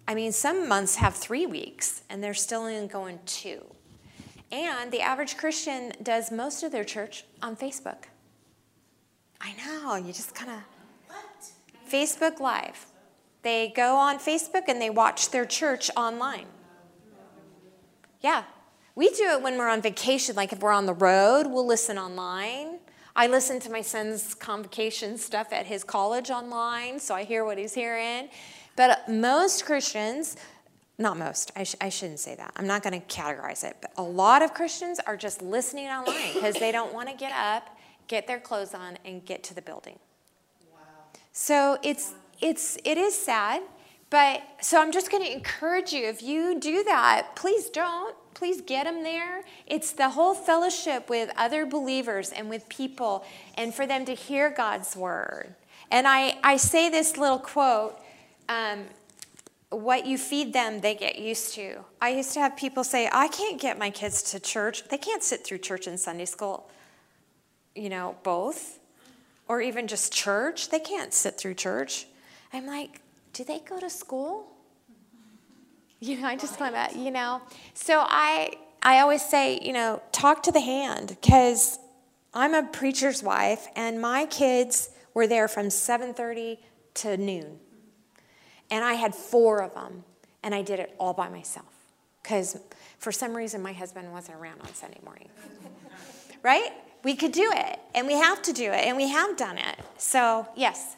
[0.09, 3.63] I mean, some months have three weeks and they're still in going two.
[4.51, 8.05] And the average Christian does most of their church on Facebook.
[9.39, 10.57] I know, you just kind of.
[11.05, 11.51] What?
[11.87, 12.87] Facebook Live.
[13.43, 16.47] They go on Facebook and they watch their church online.
[18.21, 18.45] Yeah,
[18.95, 21.99] we do it when we're on vacation, like if we're on the road, we'll listen
[21.99, 22.79] online.
[23.15, 27.59] I listen to my son's convocation stuff at his college online, so I hear what
[27.59, 28.29] he's hearing.
[28.79, 30.37] But most Christians,
[30.97, 32.53] not most, I, sh- I shouldn't say that.
[32.55, 36.33] I'm not going to categorize it, but a lot of Christians are just listening online
[36.33, 39.61] because they don't want to get up, get their clothes on, and get to the
[39.61, 39.99] building.
[40.71, 40.79] Wow.
[41.33, 43.63] So it's, it's, it is sad,
[44.09, 48.61] but so I'm just going to encourage you if you do that, please don't please
[48.61, 49.43] get them there.
[49.67, 53.25] It's the whole fellowship with other believers and with people,
[53.57, 55.53] and for them to hear God's word.
[55.91, 57.99] And I, I say this little quote
[58.49, 58.85] um,
[59.69, 61.85] what you feed them, they get used to.
[62.01, 64.87] I used to have people say, I can't get my kids to church.
[64.89, 66.69] They can't sit through church and Sunday school,
[67.75, 68.79] you know, both,
[69.47, 70.69] or even just church.
[70.69, 72.07] They can't sit through church.
[72.51, 73.01] I'm like,
[73.33, 74.47] do they go to school?
[76.01, 77.41] You know, I just want to, you know.
[77.73, 81.77] So I I always say, you know, talk to the hand because
[82.33, 86.59] I'm a preacher's wife and my kids were there from 7:30
[86.93, 87.59] to noon.
[88.71, 90.03] And I had 4 of them
[90.43, 91.65] and I did it all by myself
[92.23, 92.57] cuz
[92.97, 95.29] for some reason my husband wasn't around on Sunday morning.
[96.43, 96.71] right?
[97.03, 99.79] We could do it and we have to do it and we have done it.
[99.97, 100.95] So, yes.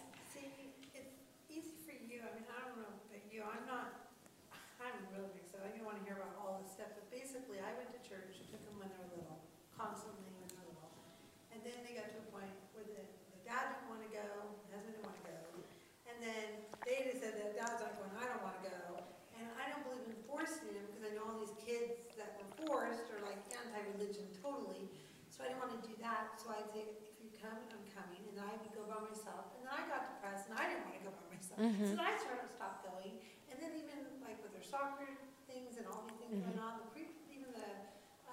[31.62, 31.94] Mm-hmm.
[31.94, 33.22] So I sort of stopped going.
[33.54, 35.06] And then even like with their soccer
[35.46, 36.58] things and all these things mm-hmm.
[36.58, 37.70] going on, the pre- even the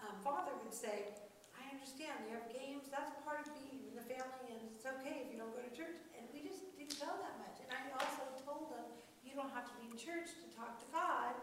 [0.00, 1.12] um, father would say,
[1.52, 5.28] I understand you have games, that's part of being in the family, and it's okay
[5.28, 6.00] if you don't go to church.
[6.16, 7.60] And we just didn't know that much.
[7.60, 8.88] And I also told them,
[9.20, 11.36] you don't have to be in church to talk to God.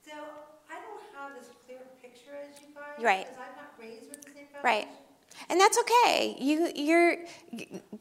[0.00, 0.16] So
[0.72, 2.96] I don't have as clear a picture as you guys.
[2.96, 3.28] Right.
[3.28, 4.64] Because I'm not raised with the same foundation.
[4.64, 4.88] Right.
[5.50, 6.36] And that's okay.
[6.40, 7.16] You, you're,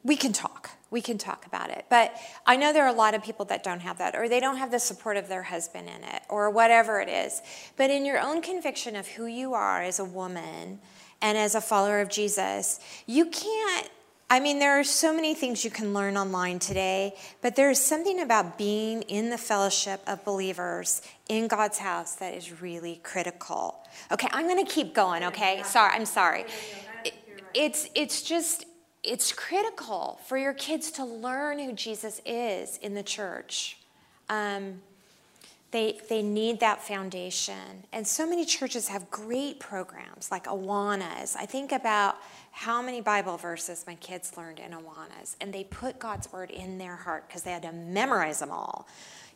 [0.03, 0.54] we can talk.
[0.91, 1.85] We can talk about it.
[1.89, 2.15] But
[2.45, 4.57] I know there are a lot of people that don't have that, or they don't
[4.57, 7.41] have the support of their husband in it, or whatever it is.
[7.75, 10.79] But in your own conviction of who you are as a woman
[11.21, 13.89] and as a follower of Jesus, you can't.
[14.27, 18.21] I mean, there are so many things you can learn online today, but there's something
[18.21, 23.83] about being in the fellowship of believers in God's house that is really critical.
[24.11, 25.61] Okay, I'm going to keep going, okay?
[25.63, 26.45] Sorry, I'm sorry.
[27.53, 28.65] It's it's just
[29.05, 33.77] it's critical for your kids to learn who Jesus is in the church.
[34.29, 34.81] Um,
[35.71, 37.83] they, they need that foundation.
[37.91, 41.35] And so many churches have great programs like Awanas.
[41.35, 42.15] I think about
[42.51, 46.77] how many Bible verses my kids learned in Awanas, and they put God's word in
[46.77, 48.87] their heart because they had to memorize them all.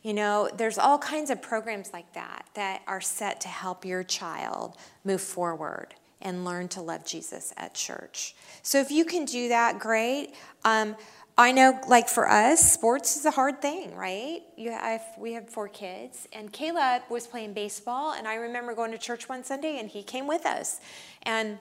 [0.01, 4.03] You know, there's all kinds of programs like that that are set to help your
[4.03, 8.35] child move forward and learn to love Jesus at church.
[8.61, 10.33] So if you can do that, great.
[10.63, 10.95] Um,
[11.37, 14.41] I know, like for us, sports is a hard thing, right?
[14.57, 18.91] You have, we have four kids, and Caleb was playing baseball, and I remember going
[18.91, 20.81] to church one Sunday, and he came with us,
[21.23, 21.59] and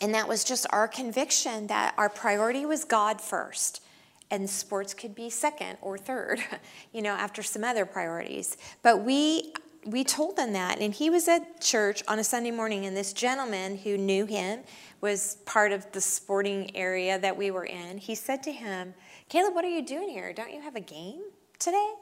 [0.00, 3.82] and that was just our conviction that our priority was God first,
[4.30, 6.40] and sports could be second or third,
[6.92, 8.56] you know, after some other priorities.
[8.82, 9.52] But we
[9.84, 13.12] we told them that, and he was at church on a Sunday morning, and this
[13.12, 14.60] gentleman who knew him
[15.00, 17.98] was part of the sporting area that we were in.
[17.98, 18.94] He said to him,
[19.28, 20.32] Caleb, what are you doing here?
[20.32, 21.22] Don't you have a game
[21.58, 21.92] today?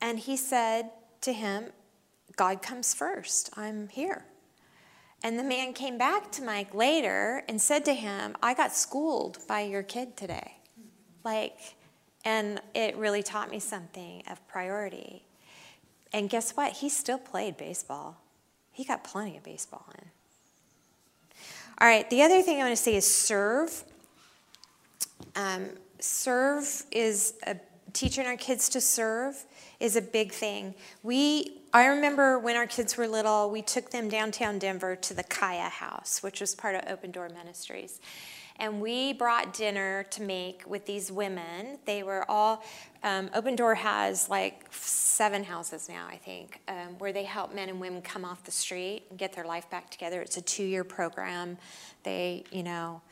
[0.00, 0.90] And he said
[1.22, 1.70] to him,
[2.36, 3.50] God comes first.
[3.56, 4.24] I'm here.
[5.22, 9.38] And the man came back to Mike later and said to him, I got schooled
[9.48, 10.58] by your kid today.
[11.24, 11.76] Like,
[12.24, 15.24] and it really taught me something of priority.
[16.14, 16.74] And guess what?
[16.74, 18.16] He still played baseball.
[18.70, 20.04] He got plenty of baseball in.
[21.80, 23.82] All right, the other thing I want to say is serve.
[25.34, 27.56] Um, serve is a,
[27.92, 29.44] teaching our kids to serve
[29.80, 30.76] is a big thing.
[31.02, 35.24] We, I remember when our kids were little, we took them downtown Denver to the
[35.24, 38.00] Kaya House, which was part of Open Door Ministries.
[38.60, 41.78] And we brought dinner to make with these women.
[41.86, 42.62] They were all,
[43.02, 47.68] um, Open Door has like seven houses now, I think, um, where they help men
[47.68, 50.20] and women come off the street and get their life back together.
[50.22, 51.58] It's a two year program.
[52.04, 53.02] They, you know,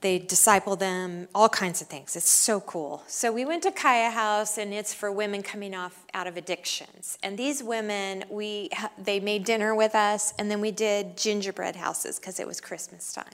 [0.00, 2.16] they disciple them, all kinds of things.
[2.16, 3.04] It's so cool.
[3.06, 7.18] So we went to Kaya House, and it's for women coming off out of addictions.
[7.22, 12.18] And these women, we they made dinner with us, and then we did gingerbread houses
[12.18, 13.26] because it was Christmas time.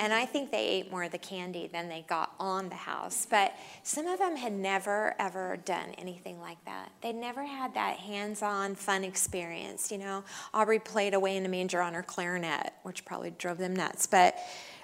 [0.00, 3.26] And I think they ate more of the candy than they got on the house.
[3.28, 6.90] But some of them had never, ever done anything like that.
[7.00, 9.92] They'd never had that hands on fun experience.
[9.92, 13.74] You know, Aubrey played away in the manger on her clarinet, which probably drove them
[13.74, 14.06] nuts.
[14.06, 14.36] But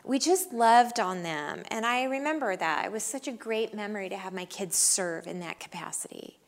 [0.04, 1.62] we just loved on them.
[1.70, 2.86] And I remember that.
[2.86, 6.38] It was such a great memory to have my kids serve in that capacity.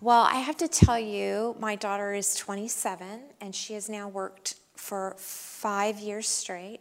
[0.00, 4.56] Well, I have to tell you, my daughter is 27, and she has now worked
[4.76, 6.80] for five years straight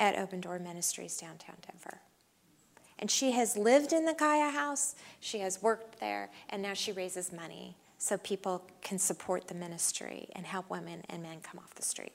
[0.00, 2.00] at Open Door Ministries downtown Denver.
[2.98, 6.92] And she has lived in the Kaya house, she has worked there, and now she
[6.92, 11.74] raises money so people can support the ministry and help women and men come off
[11.74, 12.12] the street.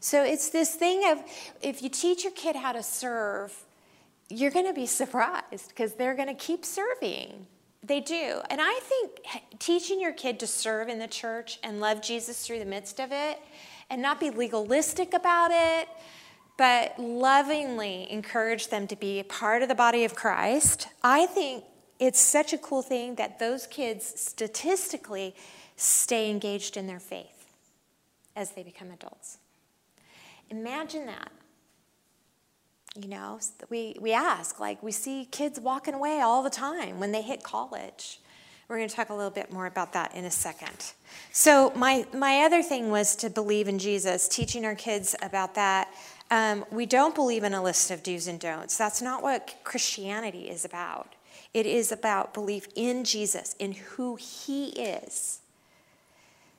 [0.00, 1.22] So it's this thing of
[1.60, 3.52] if you teach your kid how to serve,
[4.28, 7.46] you're going to be surprised because they're going to keep serving.
[7.82, 8.40] They do.
[8.50, 12.58] And I think teaching your kid to serve in the church and love Jesus through
[12.58, 13.40] the midst of it
[13.90, 15.88] and not be legalistic about it,
[16.58, 21.64] but lovingly encourage them to be a part of the body of Christ, I think
[21.98, 25.34] it's such a cool thing that those kids statistically
[25.76, 27.46] stay engaged in their faith
[28.36, 29.38] as they become adults.
[30.50, 31.30] Imagine that.
[33.00, 33.38] You know,
[33.70, 37.44] we, we ask, like, we see kids walking away all the time when they hit
[37.44, 38.18] college.
[38.66, 40.92] We're going to talk a little bit more about that in a second.
[41.32, 45.88] So, my, my other thing was to believe in Jesus, teaching our kids about that.
[46.30, 48.76] Um, we don't believe in a list of do's and don'ts.
[48.76, 51.14] That's not what Christianity is about.
[51.54, 55.40] It is about belief in Jesus, in who he is.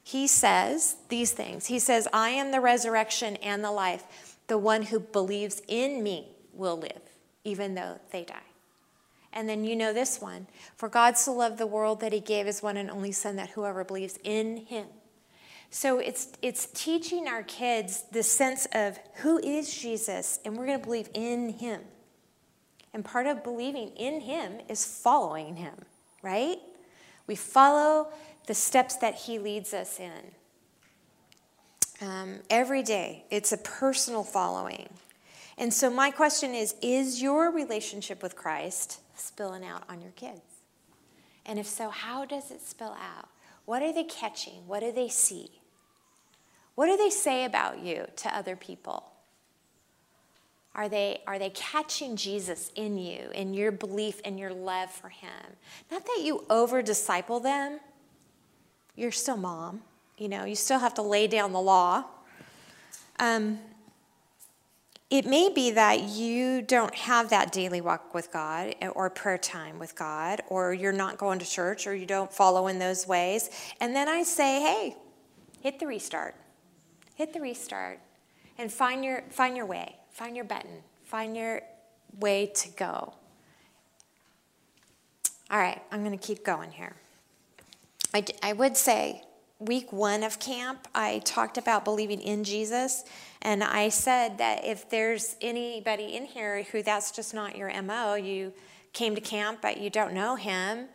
[0.03, 1.67] He says these things.
[1.67, 4.37] He says, I am the resurrection and the life.
[4.47, 7.01] The one who believes in me will live,
[7.43, 8.37] even though they die.
[9.31, 12.47] And then you know this one For God so loved the world that he gave
[12.47, 14.87] his one and only Son, that whoever believes in him
[15.71, 20.79] So it's, it's teaching our kids the sense of who is Jesus, and we're going
[20.79, 21.81] to believe in him.
[22.93, 25.75] And part of believing in him is following him,
[26.23, 26.57] right?
[27.27, 28.07] We follow
[28.47, 30.31] the steps that he leads us in.
[32.01, 34.89] Um, every day, it's a personal following.
[35.57, 40.41] And so, my question is Is your relationship with Christ spilling out on your kids?
[41.45, 43.27] And if so, how does it spill out?
[43.65, 44.65] What are they catching?
[44.65, 45.58] What do they see?
[46.79, 49.03] What do they say about you to other people?
[50.73, 55.09] Are they, are they catching Jesus in you, in your belief and your love for
[55.09, 55.57] him?
[55.91, 57.81] Not that you over disciple them,
[58.95, 59.81] you're still mom.
[60.17, 62.05] You know, you still have to lay down the law.
[63.19, 63.59] Um,
[65.09, 69.79] it may be that you don't have that daily walk with God or prayer time
[69.79, 73.49] with God, or you're not going to church or you don't follow in those ways.
[73.81, 74.95] And then I say, hey,
[75.59, 76.35] hit the restart.
[77.19, 77.99] Hit the restart
[78.57, 81.61] and find your, find your way, find your button, find your
[82.17, 83.13] way to go.
[85.51, 86.95] All right, I'm going to keep going here.
[88.13, 89.21] I, I would say
[89.59, 93.03] week one of camp, I talked about believing in Jesus.
[93.41, 98.13] And I said that if there's anybody in here who that's just not your MO,
[98.13, 98.53] you
[98.93, 100.85] came to camp but you don't know him,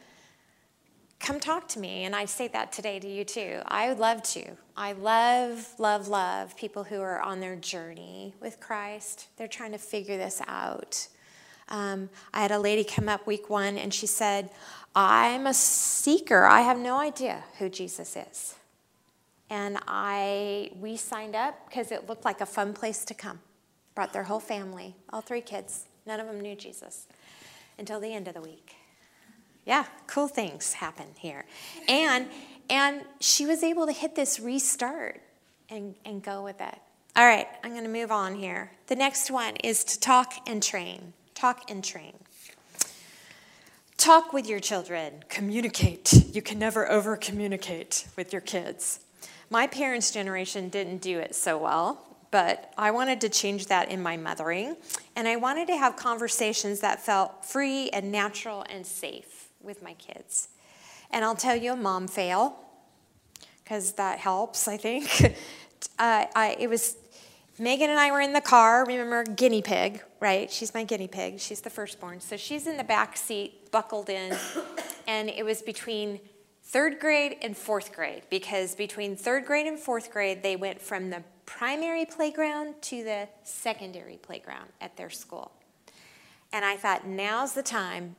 [1.25, 2.05] come talk to me.
[2.05, 3.63] And I say that today to you too.
[3.67, 4.45] I would love to.
[4.77, 9.29] I love, love, love people who are on their journey with Christ.
[9.39, 11.09] They're trying to figure this out.
[11.71, 14.51] Um, I had a lady come up week one and she said,
[14.95, 16.45] I'm a seeker.
[16.45, 18.55] I have no idea who Jesus is.
[19.49, 23.41] And I, we signed up because it looked like a fun place to come.
[23.95, 25.87] Brought their whole family, all three kids.
[26.07, 27.07] None of them knew Jesus
[27.79, 28.75] until the end of the week.
[29.67, 31.45] Yeah, cool things happen here.
[31.89, 32.29] And
[32.71, 35.21] and she was able to hit this restart
[35.69, 36.79] and, and go with it.
[37.17, 38.73] All right, I'm going to move on here.
[38.87, 41.13] The next one is to talk and train.
[41.35, 42.15] Talk and train.
[43.97, 46.13] Talk with your children, communicate.
[46.35, 49.01] You can never over communicate with your kids.
[49.51, 54.03] My parents' generation didn't do it so well, but I wanted to change that in
[54.03, 54.77] my mothering.
[55.15, 59.95] And I wanted to have conversations that felt free and natural and safe with my
[59.95, 60.49] kids.
[61.13, 62.59] And I'll tell you a mom fail,
[63.63, 65.09] because that helps, I think.
[66.01, 66.97] uh, I, it was
[67.57, 68.85] Megan and I were in the car.
[68.85, 70.51] Remember, guinea pig, right?
[70.51, 71.39] She's my guinea pig.
[71.39, 72.21] She's the firstborn.
[72.21, 74.37] So she's in the back seat, buckled in,
[75.07, 76.19] and it was between
[76.65, 81.11] third grade and fourth grade because between third grade and fourth grade, they went from
[81.11, 85.53] the primary playground to the secondary playground at their school.
[86.53, 88.17] And I thought, now's the time.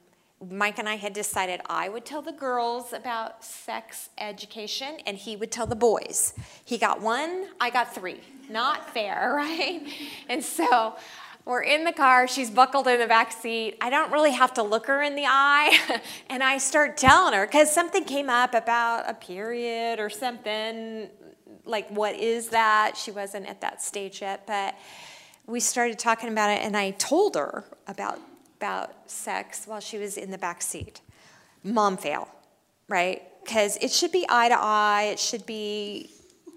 [0.50, 5.36] Mike and I had decided I would tell the girls about sex education and he
[5.36, 6.34] would tell the boys.
[6.64, 8.20] He got one, I got three.
[8.50, 9.82] Not fair, right?
[10.28, 10.96] And so
[11.46, 13.78] we're in the car, she's buckled in the back seat.
[13.80, 16.02] I don't really have to look her in the eye.
[16.30, 21.08] and I start telling her, because something came up about a period or something,
[21.66, 22.98] like, what is that?
[22.98, 24.76] She wasn't at that stage yet, but
[25.48, 28.20] we started talking about it, and I told her about,
[28.58, 31.02] about sex while she was in the back seat.
[31.64, 32.28] Mom fail,
[32.88, 33.22] right?
[33.44, 36.10] Because it should be eye to eye, it should be,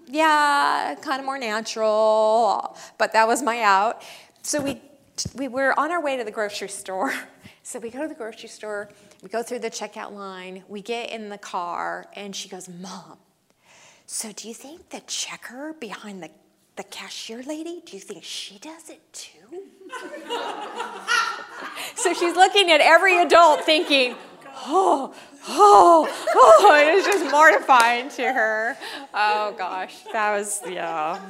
[0.07, 4.03] yeah, kind of more natural, but that was my out.
[4.41, 4.81] So we,
[5.35, 7.13] we were on our way to the grocery store.
[7.61, 8.89] So we go to the grocery store,
[9.21, 13.19] we go through the checkout line, we get in the car, and she goes, Mom,
[14.11, 16.31] so do you think the checker behind the,
[16.77, 19.67] the cashier lady, do you think she does it too?
[21.95, 24.15] so she's looking at every adult thinking,
[24.65, 25.13] oh,
[25.47, 28.75] oh, oh, it was just mortifying to her.
[29.13, 31.21] Oh gosh, that was, yeah.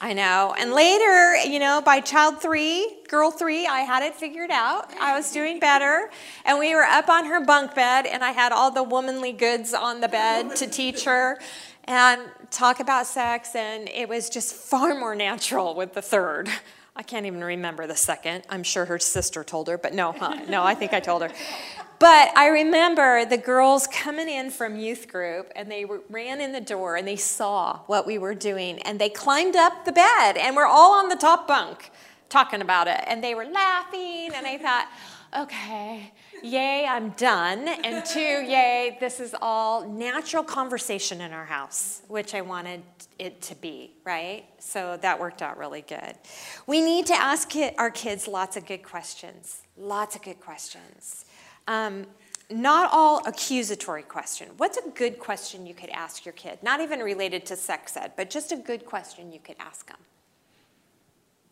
[0.00, 0.54] I know.
[0.58, 4.92] And later, you know, by child three, girl three, I had it figured out.
[5.00, 6.10] I was doing better.
[6.44, 9.72] And we were up on her bunk bed, and I had all the womanly goods
[9.72, 11.40] on the bed to teach her
[11.84, 12.20] and
[12.50, 13.54] talk about sex.
[13.54, 16.50] And it was just far more natural with the third.
[16.94, 18.44] I can't even remember the second.
[18.50, 20.44] I'm sure her sister told her, but no, huh?
[20.48, 21.30] No, I think I told her.
[21.98, 26.60] But I remember the girls coming in from youth group and they ran in the
[26.60, 30.54] door and they saw what we were doing and they climbed up the bed and
[30.56, 31.90] we're all on the top bunk
[32.28, 34.88] talking about it and they were laughing and I thought,
[35.38, 37.66] okay, yay, I'm done.
[37.68, 42.82] And two, yay, this is all natural conversation in our house, which I wanted
[43.18, 44.44] it to be, right?
[44.58, 46.14] So that worked out really good.
[46.66, 51.24] We need to ask our kids lots of good questions, lots of good questions.
[51.66, 52.06] Um,
[52.50, 54.48] not all accusatory question.
[54.56, 56.58] What's a good question you could ask your kid?
[56.62, 59.98] Not even related to sex ed, but just a good question you could ask them.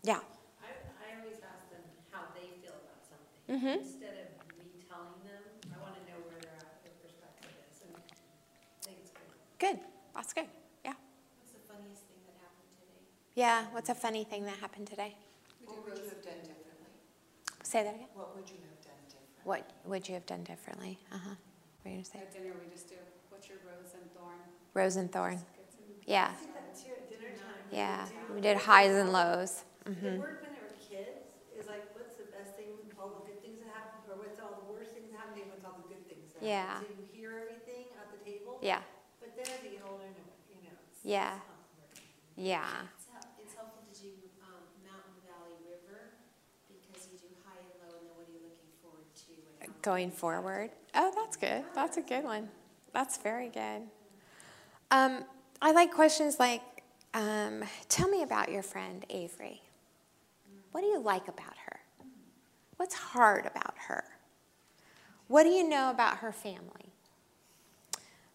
[0.05, 0.21] Yeah.
[0.63, 0.71] I,
[1.03, 3.59] I always ask them how they feel about something.
[3.59, 3.83] Mhm.
[3.83, 7.83] Instead of me telling them, I want to know where they're at, their perspective is,
[7.83, 9.27] and I think it's good.
[9.59, 9.79] Good.
[10.15, 10.47] That's good.
[10.85, 10.95] Yeah.
[11.43, 13.03] What's the funniest thing that happened today?
[13.35, 13.67] Yeah.
[13.75, 15.17] What's a funny thing that happened today?
[15.67, 16.95] What would you have done differently?
[17.65, 18.07] Say that again.
[18.15, 18.74] What would you have done differently?
[19.45, 20.99] What would you have done differently?
[21.13, 21.35] Uh huh.
[21.83, 22.19] What are you gonna say?
[22.21, 22.97] At dinner, we just do,
[23.29, 24.41] what's your rose and thorn?
[24.73, 25.41] Rose and thorn.
[26.07, 26.33] Yeah.
[26.33, 27.65] I did that too at dinner time.
[27.71, 28.09] Yeah.
[28.29, 29.65] We did highs and lows.
[29.85, 31.29] The hmm The word when they were kids
[31.61, 34.57] is like, what's the best thing, all the good things that happen, or what's all
[34.65, 36.49] the worst things that happen, and what's all the good things that happen.
[36.49, 36.81] Yeah.
[36.81, 38.57] So you hear everything at the table.
[38.65, 38.81] Yeah.
[39.21, 41.05] But then as you get older, no, you know, it's.
[41.05, 41.37] Yeah.
[41.37, 41.61] it's not
[41.93, 42.09] working.
[42.41, 42.89] Yeah.
[42.97, 46.17] It's hel- It's helpful to do um, Mountain Valley River
[46.69, 49.33] because you do high and low and then what are you looking forward to?
[49.37, 50.71] and how- Going forward.
[50.95, 51.63] Oh, that's good.
[51.75, 52.49] That's a good one.
[52.95, 53.83] That's very good.
[54.91, 55.25] Um,
[55.61, 56.63] I like questions like,
[57.13, 59.61] um, tell me about your friend Avery.
[60.73, 61.81] What do you like about her?
[62.79, 64.05] What's hard about her?
[65.29, 66.95] What do you know about her family?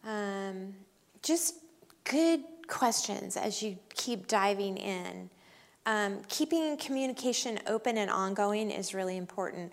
[0.05, 0.75] Um,
[1.23, 1.55] just
[2.03, 5.31] good questions as you keep diving in.
[5.87, 9.71] Um, keeping communication open and ongoing is really important.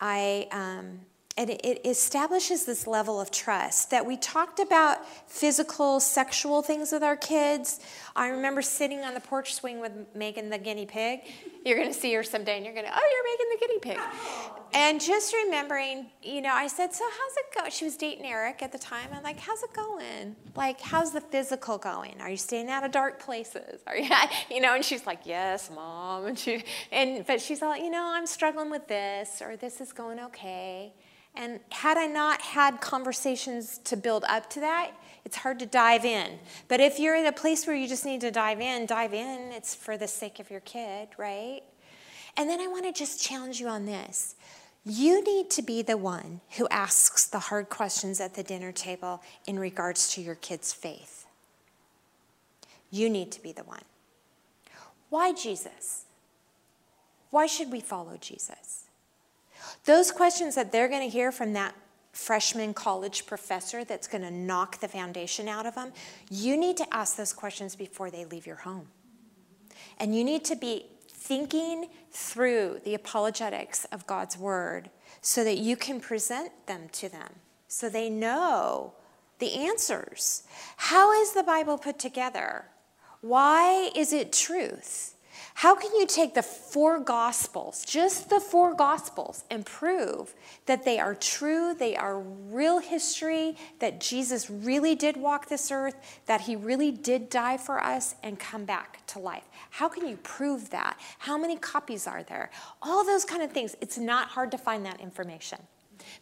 [0.00, 1.00] I, um,
[1.36, 7.02] and it, establishes this level of trust that we talked about physical, sexual things with
[7.02, 7.80] our kids.
[8.14, 11.20] I remember sitting on the porch swing with Megan the guinea pig.
[11.64, 13.78] You're going to see her someday and you're going to, oh, you're Megan the guinea
[13.80, 14.60] pig.
[14.74, 17.70] And just remembering, you know, I said, so how's it go?
[17.70, 19.08] She was dating Eric at the time.
[19.12, 20.36] I'm like, how's it going?
[20.54, 22.20] Like, how's the physical going?
[22.20, 23.80] Are you staying out of dark places?
[23.88, 24.08] Are you,
[24.50, 24.76] you know?
[24.76, 26.26] And she's like, yes, mom.
[26.26, 26.62] And she,
[26.92, 30.92] and but she's all, you know, I'm struggling with this, or this is going okay.
[31.34, 34.92] And had I not had conversations to build up to that,
[35.24, 36.38] it's hard to dive in.
[36.68, 39.52] But if you're in a place where you just need to dive in, dive in.
[39.52, 41.62] It's for the sake of your kid, right?
[42.36, 44.36] And then I want to just challenge you on this.
[44.84, 49.22] You need to be the one who asks the hard questions at the dinner table
[49.46, 51.26] in regards to your kid's faith.
[52.90, 53.82] You need to be the one.
[55.08, 56.04] Why Jesus?
[57.30, 58.83] Why should we follow Jesus?
[59.84, 61.74] Those questions that they're going to hear from that
[62.12, 65.92] freshman college professor that's going to knock the foundation out of them,
[66.30, 68.88] you need to ask those questions before they leave your home.
[69.98, 74.90] And you need to be thinking through the apologetics of God's word
[75.20, 77.30] so that you can present them to them
[77.74, 78.92] so they know
[79.40, 80.44] the answers.
[80.76, 82.66] How is the Bible put together?
[83.20, 85.13] Why is it truth?
[85.54, 90.34] How can you take the four gospels, just the four gospels, and prove
[90.66, 95.94] that they are true, they are real history, that Jesus really did walk this earth,
[96.26, 99.44] that he really did die for us and come back to life?
[99.70, 100.98] How can you prove that?
[101.20, 102.50] How many copies are there?
[102.82, 103.76] All those kind of things.
[103.80, 105.60] It's not hard to find that information.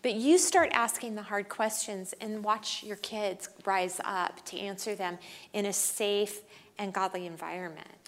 [0.02, 4.94] But you start asking the hard questions and watch your kids rise up to answer
[4.94, 5.18] them
[5.54, 6.42] in a safe
[6.78, 8.01] and godly environment.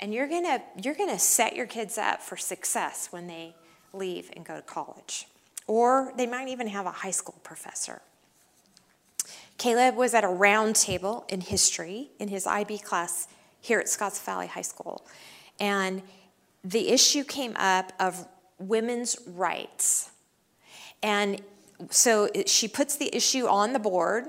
[0.00, 3.54] And you're going to you're going to set your kids up for success when they
[3.92, 5.26] leave and go to college.
[5.66, 8.02] Or they might even have a high school professor.
[9.58, 13.28] Caleb was at a round table in history in his IB class
[13.60, 15.06] here at Scotts Valley High School.
[15.60, 16.02] And
[16.64, 18.26] the issue came up of
[18.58, 20.10] women's rights.
[21.02, 21.42] And
[21.90, 24.26] so she puts the issue on the board,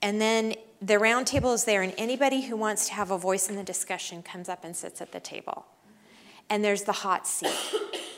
[0.00, 3.48] and then the round table is there, and anybody who wants to have a voice
[3.48, 5.64] in the discussion comes up and sits at the table.
[6.50, 7.56] And there's the hot seat,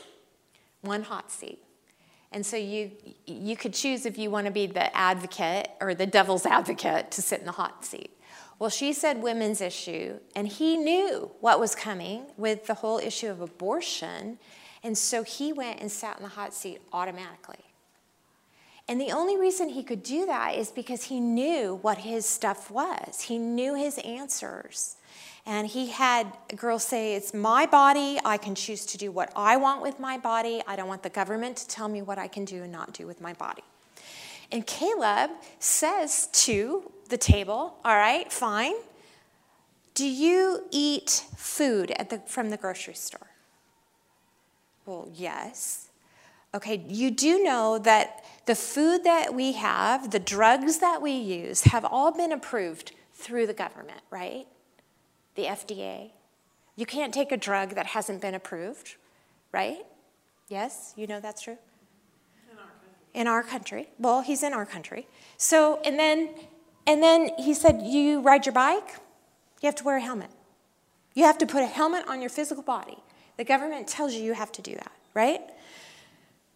[0.81, 1.59] one hot seat.
[2.31, 2.91] And so you
[3.25, 7.21] you could choose if you want to be the advocate or the devil's advocate to
[7.21, 8.11] sit in the hot seat.
[8.57, 13.29] Well, she said women's issue, and he knew what was coming with the whole issue
[13.29, 14.39] of abortion,
[14.81, 17.63] and so he went and sat in the hot seat automatically.
[18.87, 22.69] And the only reason he could do that is because he knew what his stuff
[22.69, 23.21] was.
[23.21, 24.95] He knew his answers.
[25.47, 28.19] And he had girls say, It's my body.
[28.23, 30.61] I can choose to do what I want with my body.
[30.67, 33.05] I don't want the government to tell me what I can do and not do
[33.07, 33.63] with my body.
[34.51, 38.75] And Caleb says to the table, All right, fine.
[39.93, 43.27] Do you eat food at the, from the grocery store?
[44.85, 45.87] Well, yes.
[46.55, 51.63] Okay, you do know that the food that we have, the drugs that we use,
[51.63, 54.47] have all been approved through the government, right?
[55.35, 56.11] The FDA.
[56.77, 58.95] You can't take a drug that hasn't been approved,
[59.51, 59.85] right?
[60.47, 61.57] Yes, you know that's true?
[63.15, 63.87] in our country.
[63.97, 65.07] Well, he's in our country.
[65.37, 66.29] So, and then,
[66.85, 68.99] and then he said, You ride your bike,
[69.61, 70.29] you have to wear a helmet.
[71.15, 72.97] You have to put a helmet on your physical body.
[73.37, 75.41] The government tells you you have to do that, right?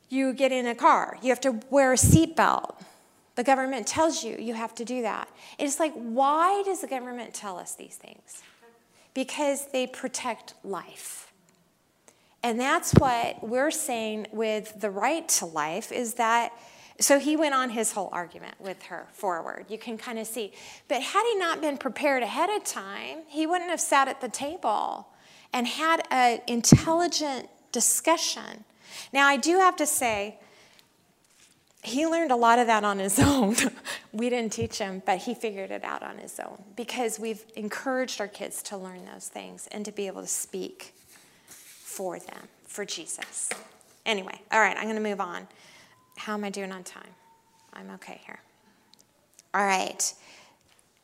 [0.10, 2.82] You get in a car, you have to wear a seatbelt.
[3.36, 5.30] The government tells you you have to do that.
[5.58, 8.42] It's like, why does the government tell us these things?
[9.14, 11.32] Because they protect life.
[12.44, 16.54] And that's what we're saying with the right to life is that.
[17.00, 19.66] So he went on his whole argument with her forward.
[19.70, 20.52] You can kind of see.
[20.88, 24.28] But had he not been prepared ahead of time, he wouldn't have sat at the
[24.28, 25.08] table
[25.54, 28.66] and had an intelligent discussion.
[29.14, 30.38] Now, I do have to say,
[31.84, 33.56] he learned a lot of that on his own.
[34.12, 38.20] we didn't teach him, but he figured it out on his own because we've encouraged
[38.20, 40.94] our kids to learn those things and to be able to speak
[41.48, 43.50] for them, for Jesus.
[44.06, 45.48] Anyway, all right, I'm going to move on.
[46.18, 47.10] How am I doing on time?
[47.74, 48.40] I'm okay here.
[49.54, 50.14] All right.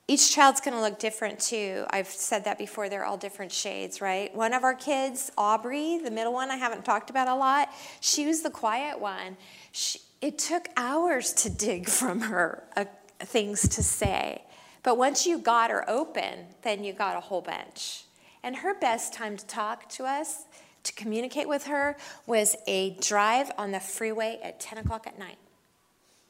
[0.07, 1.83] Each child's going to look different too.
[1.89, 2.89] I've said that before.
[2.89, 4.33] They're all different shades, right?
[4.35, 7.69] One of our kids, Aubrey, the middle one, I haven't talked about a lot.
[8.01, 9.35] She was the quiet one.
[9.71, 12.85] She, it took hours to dig from her uh,
[13.19, 14.43] things to say.
[14.83, 18.03] But once you got her open, then you got a whole bunch.
[18.43, 20.45] And her best time to talk to us,
[20.83, 21.97] to communicate with her,
[22.27, 25.39] was a drive on the freeway at 10 o'clock at night,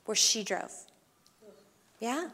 [0.05, 0.71] where she drove.
[1.99, 2.29] Yeah.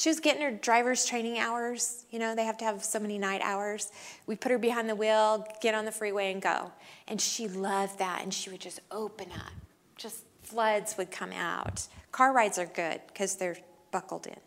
[0.00, 2.06] She was getting her driver's training hours.
[2.10, 3.92] You know, they have to have so many night hours.
[4.26, 6.72] We put her behind the wheel, get on the freeway, and go.
[7.06, 8.22] And she loved that.
[8.22, 9.52] And she would just open up,
[9.98, 11.86] just floods would come out.
[12.12, 13.58] Car rides are good because they're
[13.90, 14.38] buckled in.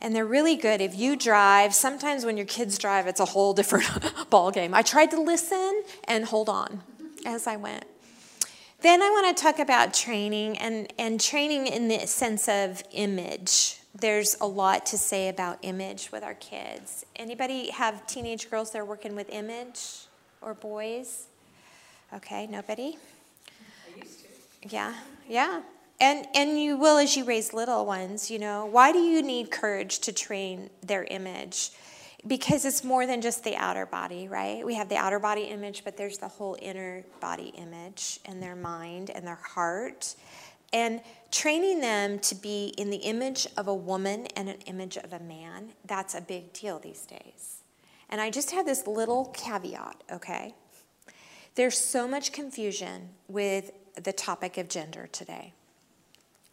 [0.00, 1.72] And they're really good if you drive.
[1.72, 3.86] Sometimes when your kids drive, it's a whole different
[4.28, 4.74] ball game.
[4.74, 6.82] I tried to listen and hold on
[7.24, 7.84] as I went.
[8.80, 13.78] Then I want to talk about training and, and training in the sense of image.
[13.96, 17.06] There's a lot to say about image with our kids.
[17.14, 20.06] Anybody have teenage girls that are working with image
[20.42, 21.28] or boys?
[22.12, 22.98] Okay, nobody?
[23.48, 24.68] I used to.
[24.68, 24.94] Yeah,
[25.28, 25.62] yeah.
[26.00, 28.66] And, and you will as you raise little ones, you know.
[28.66, 31.70] Why do you need courage to train their image?
[32.26, 34.66] Because it's more than just the outer body, right?
[34.66, 38.56] We have the outer body image, but there's the whole inner body image and their
[38.56, 40.16] mind and their heart.
[40.74, 41.00] And
[41.30, 45.20] training them to be in the image of a woman and an image of a
[45.20, 47.62] man, that's a big deal these days.
[48.10, 50.54] And I just have this little caveat, okay?
[51.54, 53.70] There's so much confusion with
[54.02, 55.52] the topic of gender today.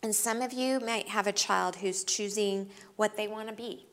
[0.04, 3.88] And some of you might have a child who's choosing what they want to be.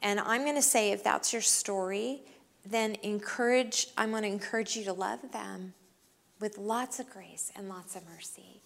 [0.00, 2.22] And I'm going to say if that's your story,
[2.64, 5.74] then encourage, I'm going to encourage you to love them
[6.40, 8.62] with lots of grace and lots of mercy.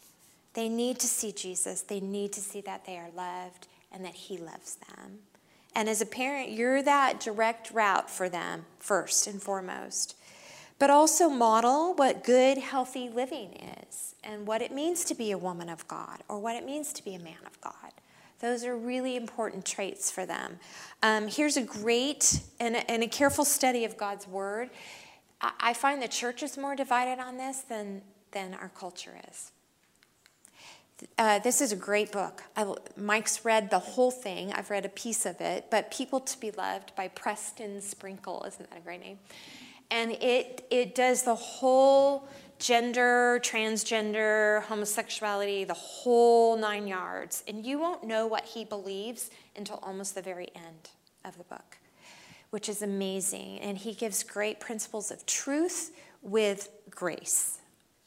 [0.58, 1.82] They need to see Jesus.
[1.82, 5.20] They need to see that they are loved and that He loves them.
[5.72, 10.16] And as a parent, you're that direct route for them, first and foremost
[10.78, 15.38] but also model what good, healthy living is and what it means to be a
[15.38, 17.92] woman of God or what it means to be a man of God.
[18.40, 20.58] Those are really important traits for them.
[21.02, 24.70] Um, here's a great and a, and a, careful study of God's Word.
[25.40, 29.50] I, I find the church is more divided on this than, than our culture is.
[31.16, 32.42] Uh, this is a great book.
[32.56, 34.52] I, Mike's read the whole thing.
[34.52, 38.44] I've read a piece of it, but People to Be Loved by Preston Sprinkle.
[38.46, 39.18] Isn't that a great name?
[39.90, 42.28] and it it does the whole
[42.58, 47.44] gender, transgender, homosexuality, the whole nine yards.
[47.46, 50.90] And you won't know what he believes until almost the very end
[51.24, 51.78] of the book,
[52.50, 53.60] which is amazing.
[53.60, 57.57] And he gives great principles of truth with grace.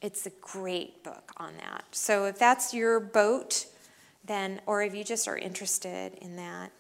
[0.02, 1.86] It's a great book on that.
[1.92, 3.68] So if that's your boat,
[4.26, 6.72] then, or if you just are interested in that,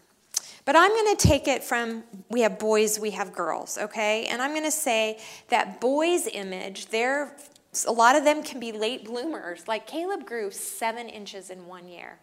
[0.66, 4.26] but I'm going to take it from we have boys, we have girls, okay?
[4.28, 5.20] And I'm going to say
[5.50, 7.36] that boys' image, they're,
[7.88, 9.68] a lot of them can be late bloomers.
[9.68, 12.20] Like Caleb grew seven inches in one year.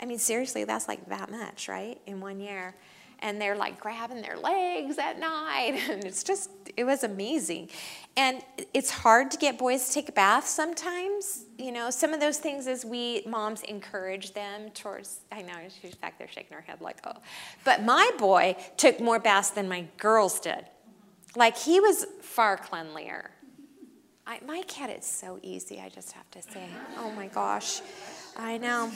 [0.00, 2.00] I mean, seriously, that's like that much, right?
[2.06, 2.74] In one year
[3.20, 7.70] and they're like grabbing their legs at night and it's just it was amazing.
[8.16, 8.42] And
[8.74, 11.90] it's hard to get boys to take a bath sometimes you know?
[11.90, 16.28] Some of those things as we moms encourage them towards i know she's back there
[16.28, 17.20] shaking her head like oh.
[17.64, 20.64] But my boy took more baths than my girls did.
[21.36, 23.28] Like he was far cleanlier.
[24.26, 26.68] I, my cat is so easy i just have to say.
[26.96, 27.80] Oh my gosh.
[28.36, 28.92] I know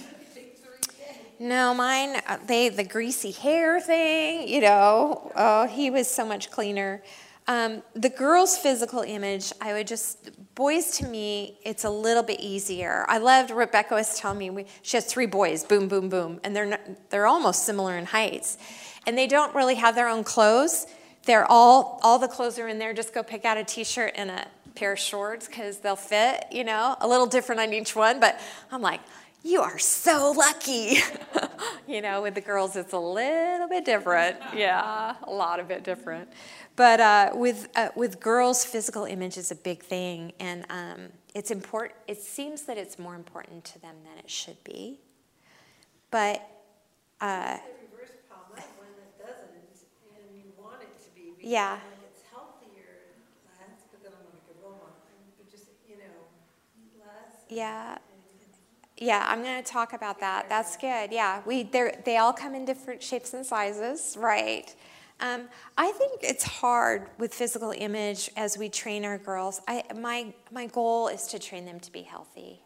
[1.43, 6.53] no, mine, uh, they, the greasy hair thing, you know, oh, he was so much
[6.53, 7.03] cleaner.
[7.49, 12.39] Um, the girls' physical image, I would just, boys to me, it's a little bit
[12.39, 13.05] easier.
[13.09, 16.55] I loved, Rebecca was telling me, we, she has three boys, boom, boom, boom, and
[16.55, 16.81] they're, not,
[17.11, 18.57] they're almost similar in heights.
[19.05, 20.87] And they don't really have their own clothes.
[21.25, 22.95] They're all, all the clothes are in there.
[22.95, 26.45] Just go pick out a t shirt and a pair of shorts because they'll fit,
[26.53, 28.21] you know, a little different on each one.
[28.21, 28.41] But
[28.71, 29.01] I'm like,
[29.45, 30.99] you are so lucky.
[31.89, 34.37] you know, with the girls, it's a little bit different.
[34.55, 36.29] Yeah, a lot of it different.
[36.77, 40.33] But uh, with, uh, with girls, physical image is a big thing.
[40.41, 44.63] And um, it's important, it seems that it's more important to them than it should
[44.65, 45.01] be.
[46.11, 46.47] But
[47.21, 47.59] uh,
[48.29, 48.65] problem.
[51.41, 51.79] Yeah.
[52.11, 53.19] It's healthier,
[53.59, 54.95] less, but then I'm like a role
[55.37, 56.15] but just, you know,
[57.01, 57.43] less.
[57.49, 57.99] yeah,
[58.99, 60.49] yeah, I'm going to talk about that.
[60.49, 61.13] That's good.
[61.13, 64.75] Yeah, we they all come in different shapes and sizes, right?
[65.21, 69.61] Um, I think it's hard with physical image as we train our girls.
[69.69, 72.61] I my my goal is to train them to be healthy.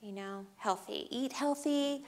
[0.00, 2.04] You know, healthy, eat healthy.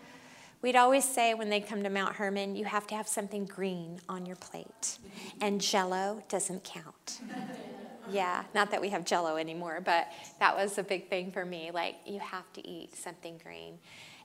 [0.63, 4.01] We'd always say when they come to Mount Hermon, you have to have something green
[4.09, 4.99] on your plate,
[5.41, 7.21] and Jello doesn't count.
[8.11, 10.09] Yeah, not that we have jello anymore, but
[10.41, 11.71] that was a big thing for me.
[11.73, 13.79] Like, you have to eat something green.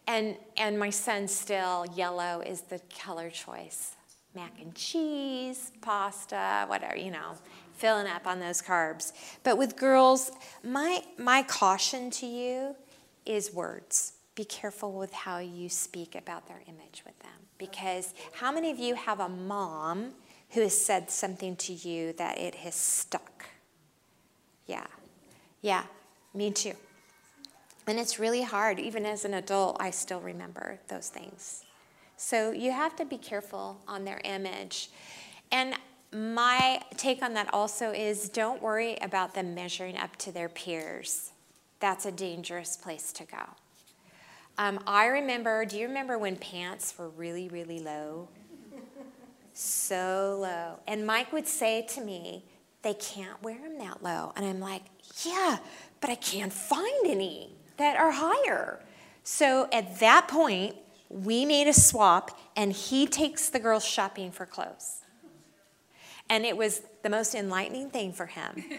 [0.08, 3.92] And, and my son still, yellow is the color choice.
[4.34, 7.34] Mac and cheese, pasta, whatever, you know,
[7.76, 9.12] filling up on those carbs.
[9.44, 10.32] But with girls,
[10.64, 12.76] my, my caution to you
[13.26, 14.14] is words.
[14.36, 17.32] Be careful with how you speak about their image with them.
[17.58, 20.14] Because how many of you have a mom
[20.52, 23.46] who has said something to you that it has stuck?
[24.68, 24.86] Yeah.
[25.62, 25.84] Yeah,
[26.34, 26.74] me too.
[27.88, 28.80] And it's really hard.
[28.80, 31.64] Even as an adult, I still remember those things.
[32.18, 34.90] So you have to be careful on their image.
[35.52, 35.76] And
[36.12, 41.32] my take on that also is don't worry about them measuring up to their peers.
[41.80, 43.38] That's a dangerous place to go.
[44.58, 48.28] Um, I remember, do you remember when pants were really, really low?
[49.60, 50.80] So low.
[50.86, 52.46] And Mike would say to me,
[52.88, 54.32] they can't wear them that low.
[54.38, 54.84] And I'm like,
[55.26, 55.58] yeah,
[56.00, 58.80] but I can't find any that are higher.
[59.24, 60.78] So at that point,
[61.10, 65.02] we made a swap, and he takes the girls shopping for clothes.
[66.30, 68.64] And it was the most enlightening thing for him.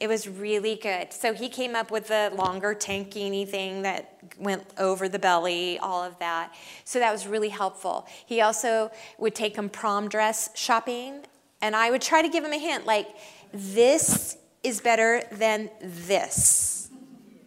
[0.00, 1.12] It was really good.
[1.12, 6.04] So he came up with the longer tankini thing that went over the belly, all
[6.04, 6.54] of that.
[6.84, 8.06] So that was really helpful.
[8.24, 11.24] He also would take him prom dress shopping,
[11.60, 13.08] and I would try to give him a hint like,
[13.52, 16.90] this is better than this.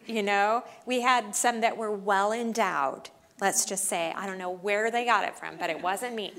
[0.08, 3.10] You know, we had some that were well endowed.
[3.40, 6.34] Let's just say I don't know where they got it from, but it wasn't me.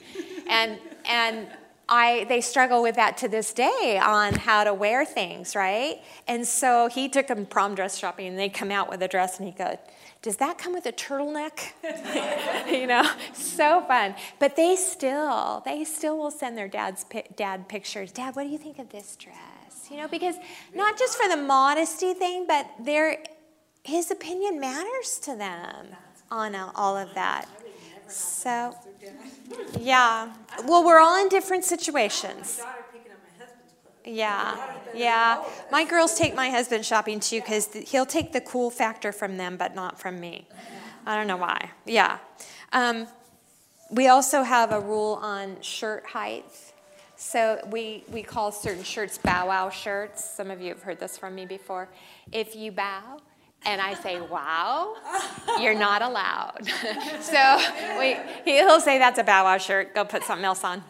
[0.48, 1.48] And and
[1.88, 6.00] I they struggle with that to this day on how to wear things, right?
[6.28, 9.38] And so he took them prom dress shopping, and they come out with a dress,
[9.38, 9.76] and he goes,
[10.22, 11.72] "Does that come with a turtleneck?"
[12.70, 14.14] you know, so fun.
[14.38, 17.04] But they still they still will send their dad's
[17.36, 18.12] dad pictures.
[18.12, 19.88] Dad, what do you think of this dress?
[19.90, 20.36] You know, because
[20.74, 23.18] not just for the modesty thing, but their
[23.84, 25.88] his opinion matters to them
[26.30, 27.46] on all of that.
[28.08, 28.74] So,
[29.78, 30.32] yeah.
[30.64, 32.58] Well, we're all in different situations.
[32.58, 33.91] My daughter picking up my husband's clothes.
[34.04, 34.56] Yeah,
[34.94, 35.44] yeah.
[35.70, 39.56] My girls take my husband shopping too because he'll take the cool factor from them,
[39.56, 40.46] but not from me.
[41.06, 41.70] I don't know why.
[41.84, 42.18] Yeah.
[42.72, 43.06] Um,
[43.90, 46.46] we also have a rule on shirt height.
[47.16, 50.24] So we, we call certain shirts bow wow shirts.
[50.24, 51.88] Some of you have heard this from me before.
[52.32, 53.20] If you bow
[53.64, 54.96] and I say wow,
[55.60, 56.66] you're not allowed.
[57.20, 57.60] so
[57.98, 59.94] we, he'll say that's a bow wow shirt.
[59.94, 60.82] Go put something else on.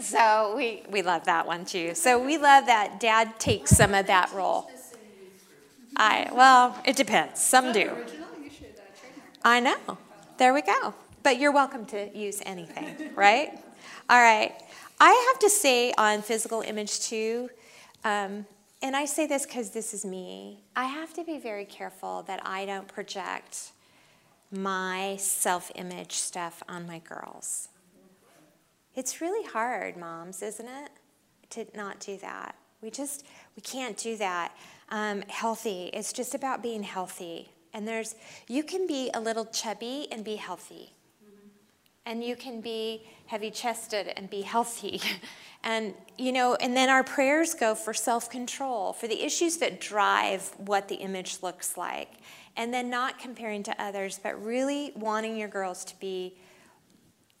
[0.00, 1.94] So we, we love that one too.
[1.94, 4.70] So we love that dad takes some of that role.
[5.96, 7.40] I well, it depends.
[7.40, 7.94] Some do.
[9.44, 9.98] I know.
[10.38, 10.94] There we go.
[11.22, 13.58] But you're welcome to use anything, right?
[14.08, 14.52] All right.
[14.98, 17.50] I have to say on physical image too,
[18.04, 18.46] um,
[18.82, 22.40] and I say this because this is me, I have to be very careful that
[22.44, 23.72] I don't project
[24.50, 27.68] my self image stuff on my girls.
[28.94, 30.90] It's really hard, moms, isn't it?
[31.50, 32.54] To not do that.
[32.82, 33.24] We just,
[33.56, 34.56] we can't do that.
[34.90, 37.50] Um, healthy, it's just about being healthy.
[37.72, 38.14] And there's,
[38.48, 40.92] you can be a little chubby and be healthy.
[42.04, 45.00] And you can be heavy chested and be healthy.
[45.64, 49.80] And, you know, and then our prayers go for self control, for the issues that
[49.80, 52.10] drive what the image looks like.
[52.56, 56.36] And then not comparing to others, but really wanting your girls to be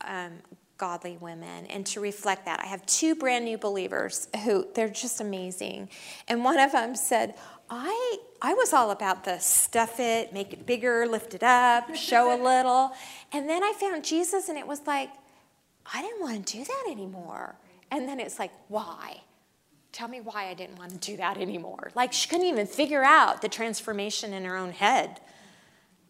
[0.02, 0.34] um,
[0.78, 2.60] godly women and to reflect that.
[2.60, 5.88] I have two brand new believers who they're just amazing.
[6.28, 7.34] And one of them said,
[7.70, 12.34] I, I was all about the stuff it, make it bigger, lift it up, show
[12.34, 12.92] a little.
[13.32, 15.10] And then I found Jesus and it was like,
[15.92, 17.54] I didn't want to do that anymore.
[17.90, 19.22] And then it's like, why?
[19.92, 21.90] Tell me why I didn't want to do that anymore.
[21.94, 25.20] Like she couldn't even figure out the transformation in her own head.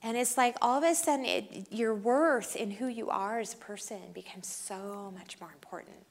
[0.03, 3.55] And it's like all of a sudden, it, your worth in who you are as
[3.55, 6.05] a person becomes so much more important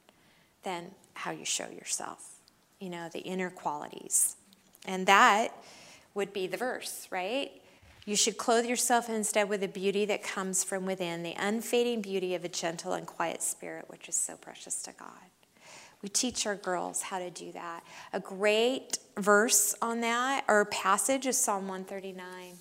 [0.64, 2.36] than how you show yourself,
[2.80, 4.38] you know, the inner qualities.
[4.86, 5.50] And that
[6.14, 7.52] would be the verse, right?
[8.06, 12.34] You should clothe yourself instead with the beauty that comes from within, the unfading beauty
[12.34, 15.10] of a gentle and quiet spirit, which is so precious to God.
[16.02, 17.84] We teach our girls how to do that.
[18.12, 22.58] A great verse on that or passage is Psalm 139.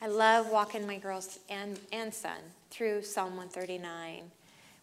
[0.00, 2.38] I love walking my girls and, and son
[2.70, 4.30] through Psalm 139,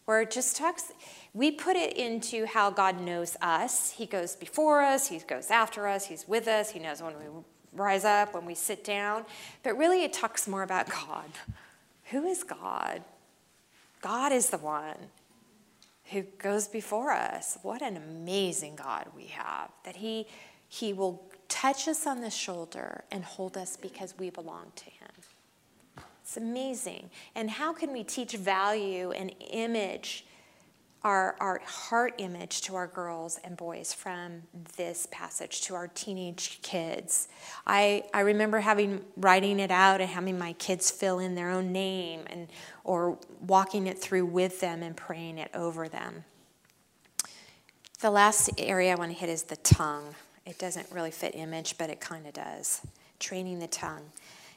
[0.04, 0.92] where it just talks,
[1.34, 3.90] we put it into how God knows us.
[3.90, 7.42] He goes before us, He goes after us, He's with us, He knows when we
[7.72, 9.24] rise up, when we sit down.
[9.62, 11.30] But really, it talks more about God.
[12.06, 13.02] Who is God?
[14.00, 14.96] God is the one
[16.06, 17.58] who goes before us.
[17.62, 20.26] What an amazing God we have, that He,
[20.68, 25.01] he will touch us on the shoulder and hold us because we belong to Him.
[26.22, 27.10] It's amazing.
[27.34, 30.24] And how can we teach value and image,
[31.02, 34.42] our, our heart image to our girls and boys from
[34.76, 37.28] this passage to our teenage kids?
[37.66, 41.72] I, I remember having writing it out and having my kids fill in their own
[41.72, 42.48] name and
[42.84, 46.24] or walking it through with them and praying it over them.
[48.00, 50.14] The last area I want to hit is the tongue.
[50.46, 52.80] It doesn't really fit image, but it kind of does.
[53.20, 54.10] Training the tongue.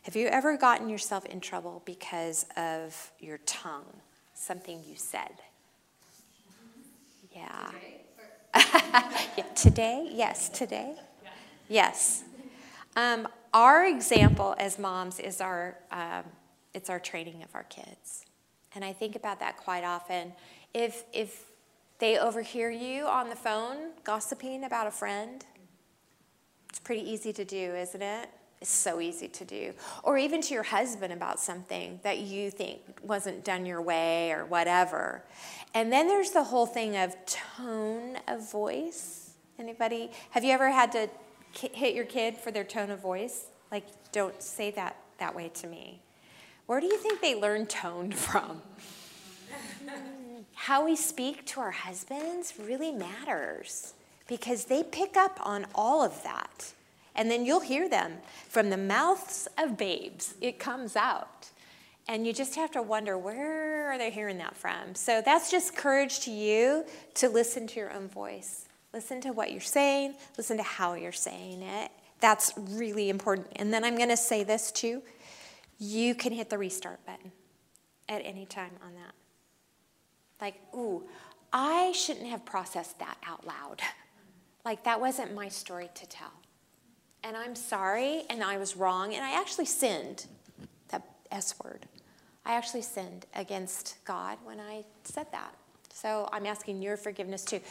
[0.05, 3.87] Have you ever gotten yourself in trouble because of your tongue?
[4.35, 5.31] Something you said?
[7.35, 7.71] Yeah.
[9.55, 10.07] Today?
[10.13, 10.95] Yes, today?
[11.67, 12.23] Yes.
[12.95, 16.23] Um, our example as moms is our, um,
[16.75, 18.25] it's our training of our kids.
[18.75, 20.33] And I think about that quite often.
[20.73, 21.45] If, if
[21.97, 25.43] they overhear you on the phone gossiping about a friend,
[26.69, 28.29] it's pretty easy to do, isn't it?
[28.61, 29.73] Is so easy to do.
[30.03, 34.45] Or even to your husband about something that you think wasn't done your way or
[34.45, 35.23] whatever.
[35.73, 39.31] And then there's the whole thing of tone of voice.
[39.59, 41.09] Anybody, have you ever had to
[41.51, 43.45] hit your kid for their tone of voice?
[43.71, 46.01] Like, don't say that that way to me.
[46.65, 48.61] Where do you think they learn tone from?
[50.53, 53.93] How we speak to our husbands really matters
[54.27, 56.73] because they pick up on all of that.
[57.15, 58.17] And then you'll hear them
[58.49, 60.35] from the mouths of babes.
[60.41, 61.49] It comes out.
[62.07, 64.93] And you just have to wonder where are they hearing that from?
[64.93, 66.85] So that's just courage to you
[67.15, 68.67] to listen to your own voice.
[68.93, 71.91] Listen to what you're saying, listen to how you're saying it.
[72.21, 73.47] That's really important.
[73.57, 75.01] And then I'm going to say this too.
[75.79, 77.31] You can hit the restart button
[78.07, 79.13] at any time on that.
[80.39, 81.03] Like, ooh,
[81.51, 83.81] I shouldn't have processed that out loud.
[84.63, 86.31] Like, that wasn't my story to tell
[87.25, 90.27] and I'm sorry, and I was wrong, and I actually sinned,
[90.89, 91.01] that
[91.31, 91.87] S word.
[92.45, 95.55] I actually sinned against God when I said that.
[95.91, 97.61] So I'm asking your forgiveness too.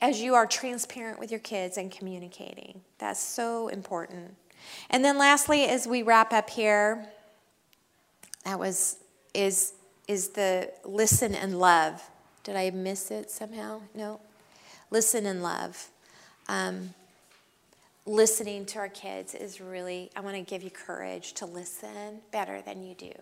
[0.00, 4.34] As you are transparent with your kids and communicating, that's so important.
[4.88, 7.06] And then lastly, as we wrap up here,
[8.44, 8.96] that was
[9.34, 9.74] is
[10.08, 12.02] is the listen and love.
[12.42, 13.82] Did I miss it somehow?
[13.94, 14.20] No.
[14.90, 15.90] Listen and love.
[16.48, 16.94] Um,
[18.08, 22.62] listening to our kids is really, I want to give you courage to listen better
[22.62, 23.12] than you do.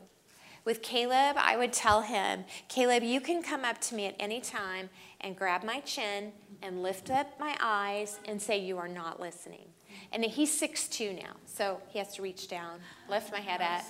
[0.65, 4.41] With Caleb, I would tell him, Caleb, you can come up to me at any
[4.41, 4.89] time
[5.21, 6.33] and grab my chin
[6.63, 9.69] and lift up my eyes and say, You are not listening.
[10.13, 13.85] And he's 6'2 now, so he has to reach down, lift my head up.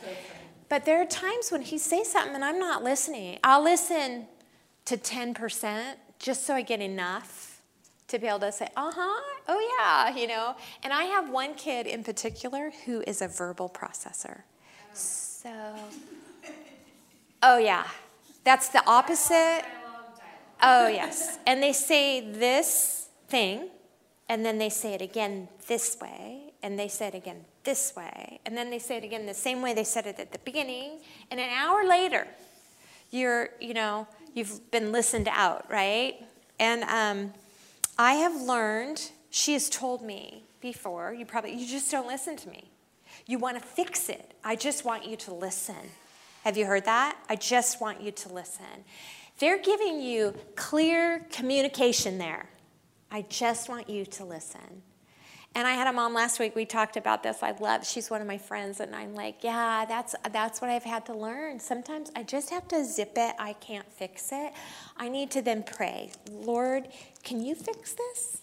[0.68, 3.38] But there are times when he says something and I'm not listening.
[3.44, 4.26] I'll listen
[4.86, 7.45] to 10% just so I get enough
[8.08, 10.54] to be able to say, uh huh, oh yeah, you know.
[10.82, 14.42] And I have one kid in particular who is a verbal processor.
[14.92, 15.50] So,
[17.42, 17.86] oh yeah,
[18.44, 19.62] that's the opposite.
[20.62, 21.38] Oh, yes.
[21.46, 23.68] And they say this thing,
[24.28, 28.40] and then they say it again this way, and they say it again this way,
[28.46, 31.00] and then they say it again the same way they said it at the beginning,
[31.30, 32.26] and an hour later,
[33.10, 36.24] you're, you know, you've been listened out, right?
[36.58, 37.34] And um,
[37.98, 42.48] I have learned, she has told me before, you probably, you just don't listen to
[42.48, 42.70] me.
[43.26, 44.34] You want to fix it.
[44.44, 45.76] I just want you to listen.
[46.44, 47.16] Have you heard that?
[47.28, 48.84] I just want you to listen.
[49.38, 52.48] They're giving you clear communication there.
[53.10, 54.82] I just want you to listen.
[55.56, 56.54] And I had a mom last week.
[56.54, 57.42] We talked about this.
[57.42, 57.86] I love.
[57.86, 61.14] She's one of my friends, and I'm like, yeah, that's that's what I've had to
[61.14, 61.60] learn.
[61.60, 63.34] Sometimes I just have to zip it.
[63.38, 64.52] I can't fix it.
[64.98, 66.88] I need to then pray, Lord,
[67.22, 68.42] can you fix this?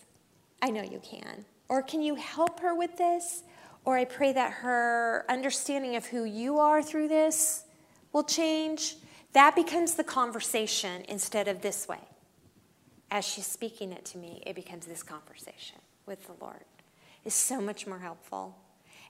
[0.60, 1.46] I know you can.
[1.70, 3.44] Or can you help her with this?
[3.86, 7.66] Or I pray that her understanding of who you are through this
[8.12, 8.96] will change.
[9.34, 12.02] That becomes the conversation instead of this way.
[13.12, 16.66] As she's speaking it to me, it becomes this conversation with the Lord
[17.26, 18.56] is so much more helpful.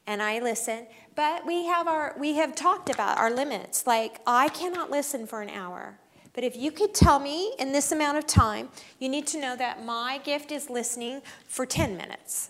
[0.05, 3.87] And I listen, but we have our we have talked about our limits.
[3.87, 5.97] Like I cannot listen for an hour.
[6.33, 9.55] But if you could tell me in this amount of time, you need to know
[9.55, 12.49] that my gift is listening for 10 minutes.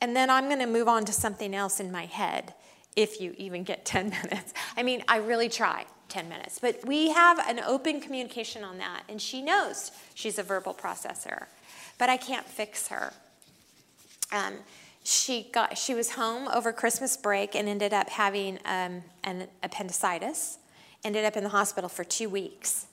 [0.00, 2.52] And then I'm going to move on to something else in my head
[2.96, 4.52] if you even get 10 minutes.
[4.76, 6.58] I mean, I really try 10 minutes.
[6.58, 11.46] But we have an open communication on that, and she knows she's a verbal processor.
[11.98, 13.14] But I can't fix her.
[14.32, 14.54] Um,
[15.04, 20.58] she got she was home over Christmas break and ended up having um, an appendicitis.
[21.04, 22.86] Ended up in the hospital for two weeks.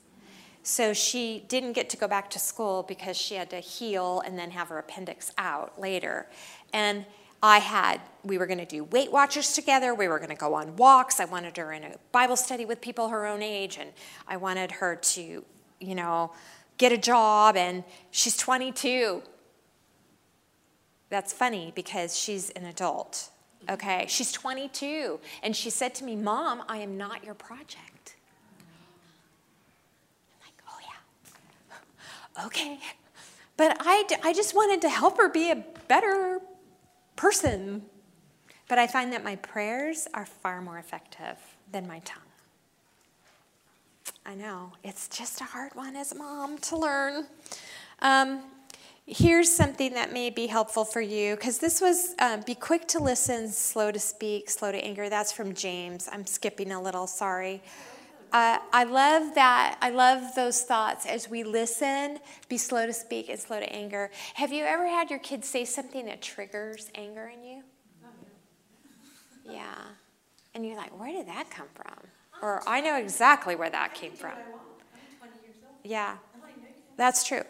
[0.63, 4.37] So she didn't get to go back to school because she had to heal and
[4.37, 6.27] then have her appendix out later.
[6.73, 7.05] And
[7.41, 9.95] I had, we were going to do Weight Watchers together.
[9.95, 11.19] We were going to go on walks.
[11.19, 13.89] I wanted her in a Bible study with people her own age, and
[14.27, 15.43] I wanted her to,
[15.79, 16.31] you know,
[16.77, 17.55] get a job.
[17.55, 19.23] And she's 22.
[21.11, 23.29] That's funny because she's an adult.
[23.69, 28.15] Okay, she's 22, and she said to me, Mom, I am not your project.
[30.33, 32.79] I'm like, oh yeah, okay.
[33.57, 36.39] But I, I just wanted to help her be a better
[37.17, 37.83] person.
[38.69, 41.37] But I find that my prayers are far more effective
[41.73, 42.23] than my tongue.
[44.25, 47.25] I know, it's just a hard one as a mom to learn.
[47.99, 48.43] Um,
[49.11, 52.99] here's something that may be helpful for you because this was um, be quick to
[52.99, 55.09] listen, slow to speak, slow to anger.
[55.09, 56.07] That's from James.
[56.11, 57.61] I'm skipping a little, sorry.
[58.31, 59.77] Uh, I love that.
[59.81, 64.09] I love those thoughts as we listen, be slow to speak and slow to anger.
[64.35, 67.63] Have you ever had your kids say something that triggers anger in you?
[69.45, 69.75] Yeah.
[70.55, 72.07] And you're like, where did that come from?
[72.41, 74.31] Or I know exactly where that came from.
[75.83, 76.15] Yeah.
[76.95, 77.41] That's true.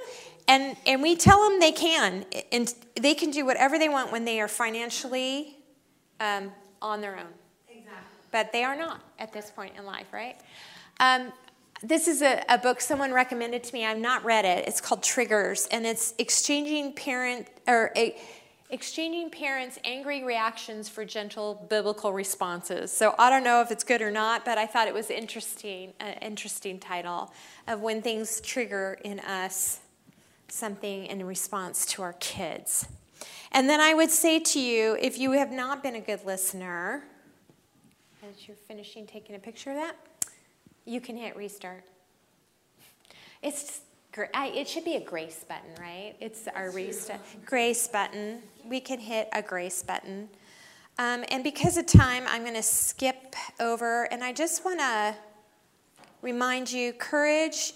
[0.52, 4.26] And, and we tell them they can, and they can do whatever they want when
[4.26, 5.56] they are financially
[6.20, 7.32] um, on their own.
[7.70, 7.96] Exactly.
[8.34, 10.36] But they are not at this point in life, right?
[11.00, 11.32] Um,
[11.82, 13.86] this is a, a, book someone recommended to me.
[13.86, 14.68] I've not read it.
[14.68, 18.18] It's called Triggers, and it's exchanging parent or a,
[18.72, 22.92] exchanging parents' angry reactions for gentle biblical responses.
[22.92, 25.94] So I don't know if it's good or not, but I thought it was interesting.
[26.02, 27.32] An interesting title
[27.70, 29.80] of when things trigger in us
[30.52, 32.88] something in response to our kids.
[33.52, 37.04] And then I would say to you if you have not been a good listener,
[38.30, 39.96] as you're finishing taking a picture of that,
[40.86, 41.84] you can hit restart.
[43.42, 43.82] It's
[44.14, 46.16] it should be a grace button, right?
[46.20, 48.42] It's our restart grace button.
[48.66, 50.30] We can hit a grace button.
[51.00, 55.16] Um, and because of time, I'm going to skip over, and I just want to
[56.22, 57.74] remind you courage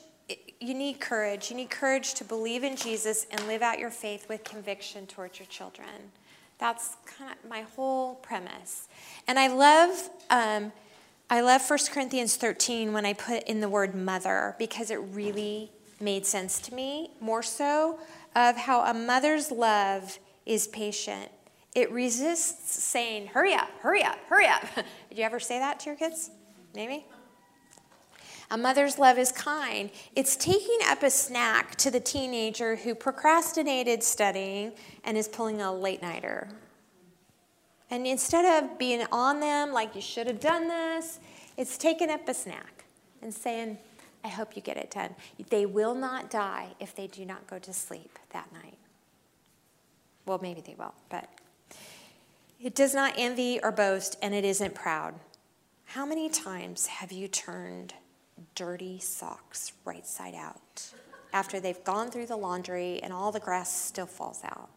[0.59, 1.49] you need courage.
[1.49, 5.39] You need courage to believe in Jesus and live out your faith with conviction towards
[5.39, 6.11] your children.
[6.57, 8.87] That's kind of my whole premise.
[9.27, 10.71] And I love, um,
[11.29, 15.71] I love 1 Corinthians 13 when I put in the word mother because it really
[15.99, 17.99] made sense to me, more so
[18.35, 21.29] of how a mother's love is patient.
[21.73, 24.63] It resists saying, hurry up, hurry up, hurry up.
[25.09, 26.31] Did you ever say that to your kids?
[26.73, 27.05] Maybe?
[28.51, 29.89] A mother's love is kind.
[30.15, 34.73] It's taking up a snack to the teenager who procrastinated studying
[35.03, 36.49] and is pulling a late nighter.
[37.89, 41.19] And instead of being on them like you should have done this,
[41.57, 42.85] it's taking up a snack
[43.21, 43.77] and saying,
[44.23, 45.15] I hope you get it done.
[45.49, 48.77] They will not die if they do not go to sleep that night.
[50.25, 51.29] Well, maybe they will, but
[52.59, 55.13] it does not envy or boast, and it isn't proud.
[55.85, 57.93] How many times have you turned
[58.55, 60.91] dirty socks right side out
[61.33, 64.69] after they've gone through the laundry and all the grass still falls out.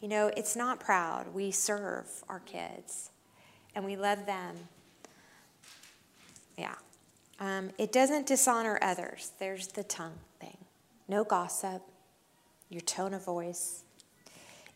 [0.00, 1.32] You know, it's not proud.
[1.32, 3.10] We serve our kids
[3.74, 4.56] and we love them.
[6.58, 6.74] Yeah.
[7.40, 9.32] Um, it doesn't dishonor others.
[9.38, 10.58] There's the tongue thing.
[11.08, 11.82] No gossip,
[12.68, 13.84] your tone of voice.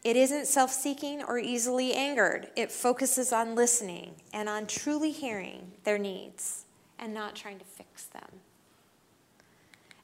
[0.05, 2.49] It isn't self seeking or easily angered.
[2.57, 6.65] It focuses on listening and on truly hearing their needs
[6.99, 8.41] and not trying to fix them.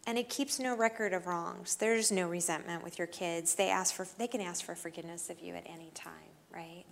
[0.06, 1.76] And it keeps no record of wrongs.
[1.76, 3.54] There's no resentment with your kids.
[3.54, 6.12] They ask for they can ask for forgiveness of you at any time,
[6.52, 6.84] right?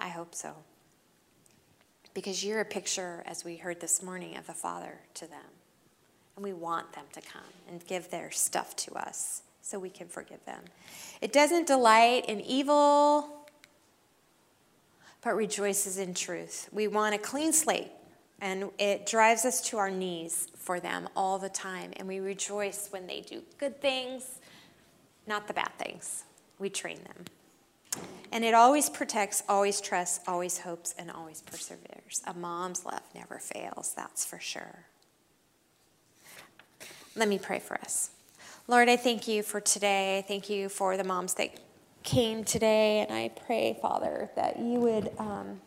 [0.00, 0.54] I hope so.
[2.14, 5.38] Because you're a picture, as we heard this morning, of the Father to them.
[6.36, 10.08] And we want them to come and give their stuff to us so we can
[10.08, 10.62] forgive them.
[11.20, 13.28] It doesn't delight in evil,
[15.22, 16.68] but rejoices in truth.
[16.72, 17.92] We want a clean slate,
[18.42, 21.92] and it drives us to our knees for them all the time.
[21.96, 24.40] And we rejoice when they do good things,
[25.28, 26.24] not the bad things.
[26.58, 28.02] We train them.
[28.32, 32.22] And it always protects, always trusts, always hopes, and always perseveres.
[32.26, 34.86] A mom's love never fails, that's for sure.
[37.14, 38.10] Let me pray for us.
[38.66, 40.18] Lord, I thank you for today.
[40.18, 41.60] I thank you for the moms that
[42.02, 43.00] came today.
[43.00, 45.60] And I pray, Father, that you would um,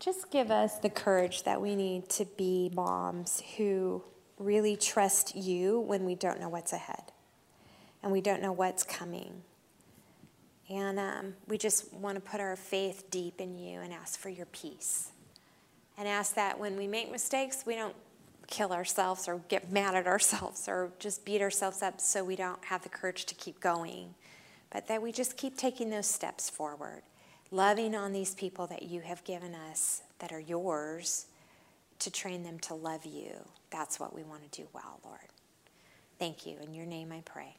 [0.00, 4.02] just give us the courage that we need to be moms who
[4.38, 7.12] really trust you when we don't know what's ahead
[8.02, 9.42] and we don't know what's coming.
[10.70, 14.30] And um, we just want to put our faith deep in you and ask for
[14.30, 15.10] your peace.
[15.98, 17.94] And ask that when we make mistakes, we don't
[18.46, 22.64] kill ourselves or get mad at ourselves or just beat ourselves up so we don't
[22.64, 24.14] have the courage to keep going.
[24.72, 27.02] But that we just keep taking those steps forward,
[27.50, 31.26] loving on these people that you have given us that are yours
[31.98, 33.32] to train them to love you.
[33.70, 35.20] That's what we want to do well, Lord.
[36.18, 36.56] Thank you.
[36.62, 37.56] In your name I pray.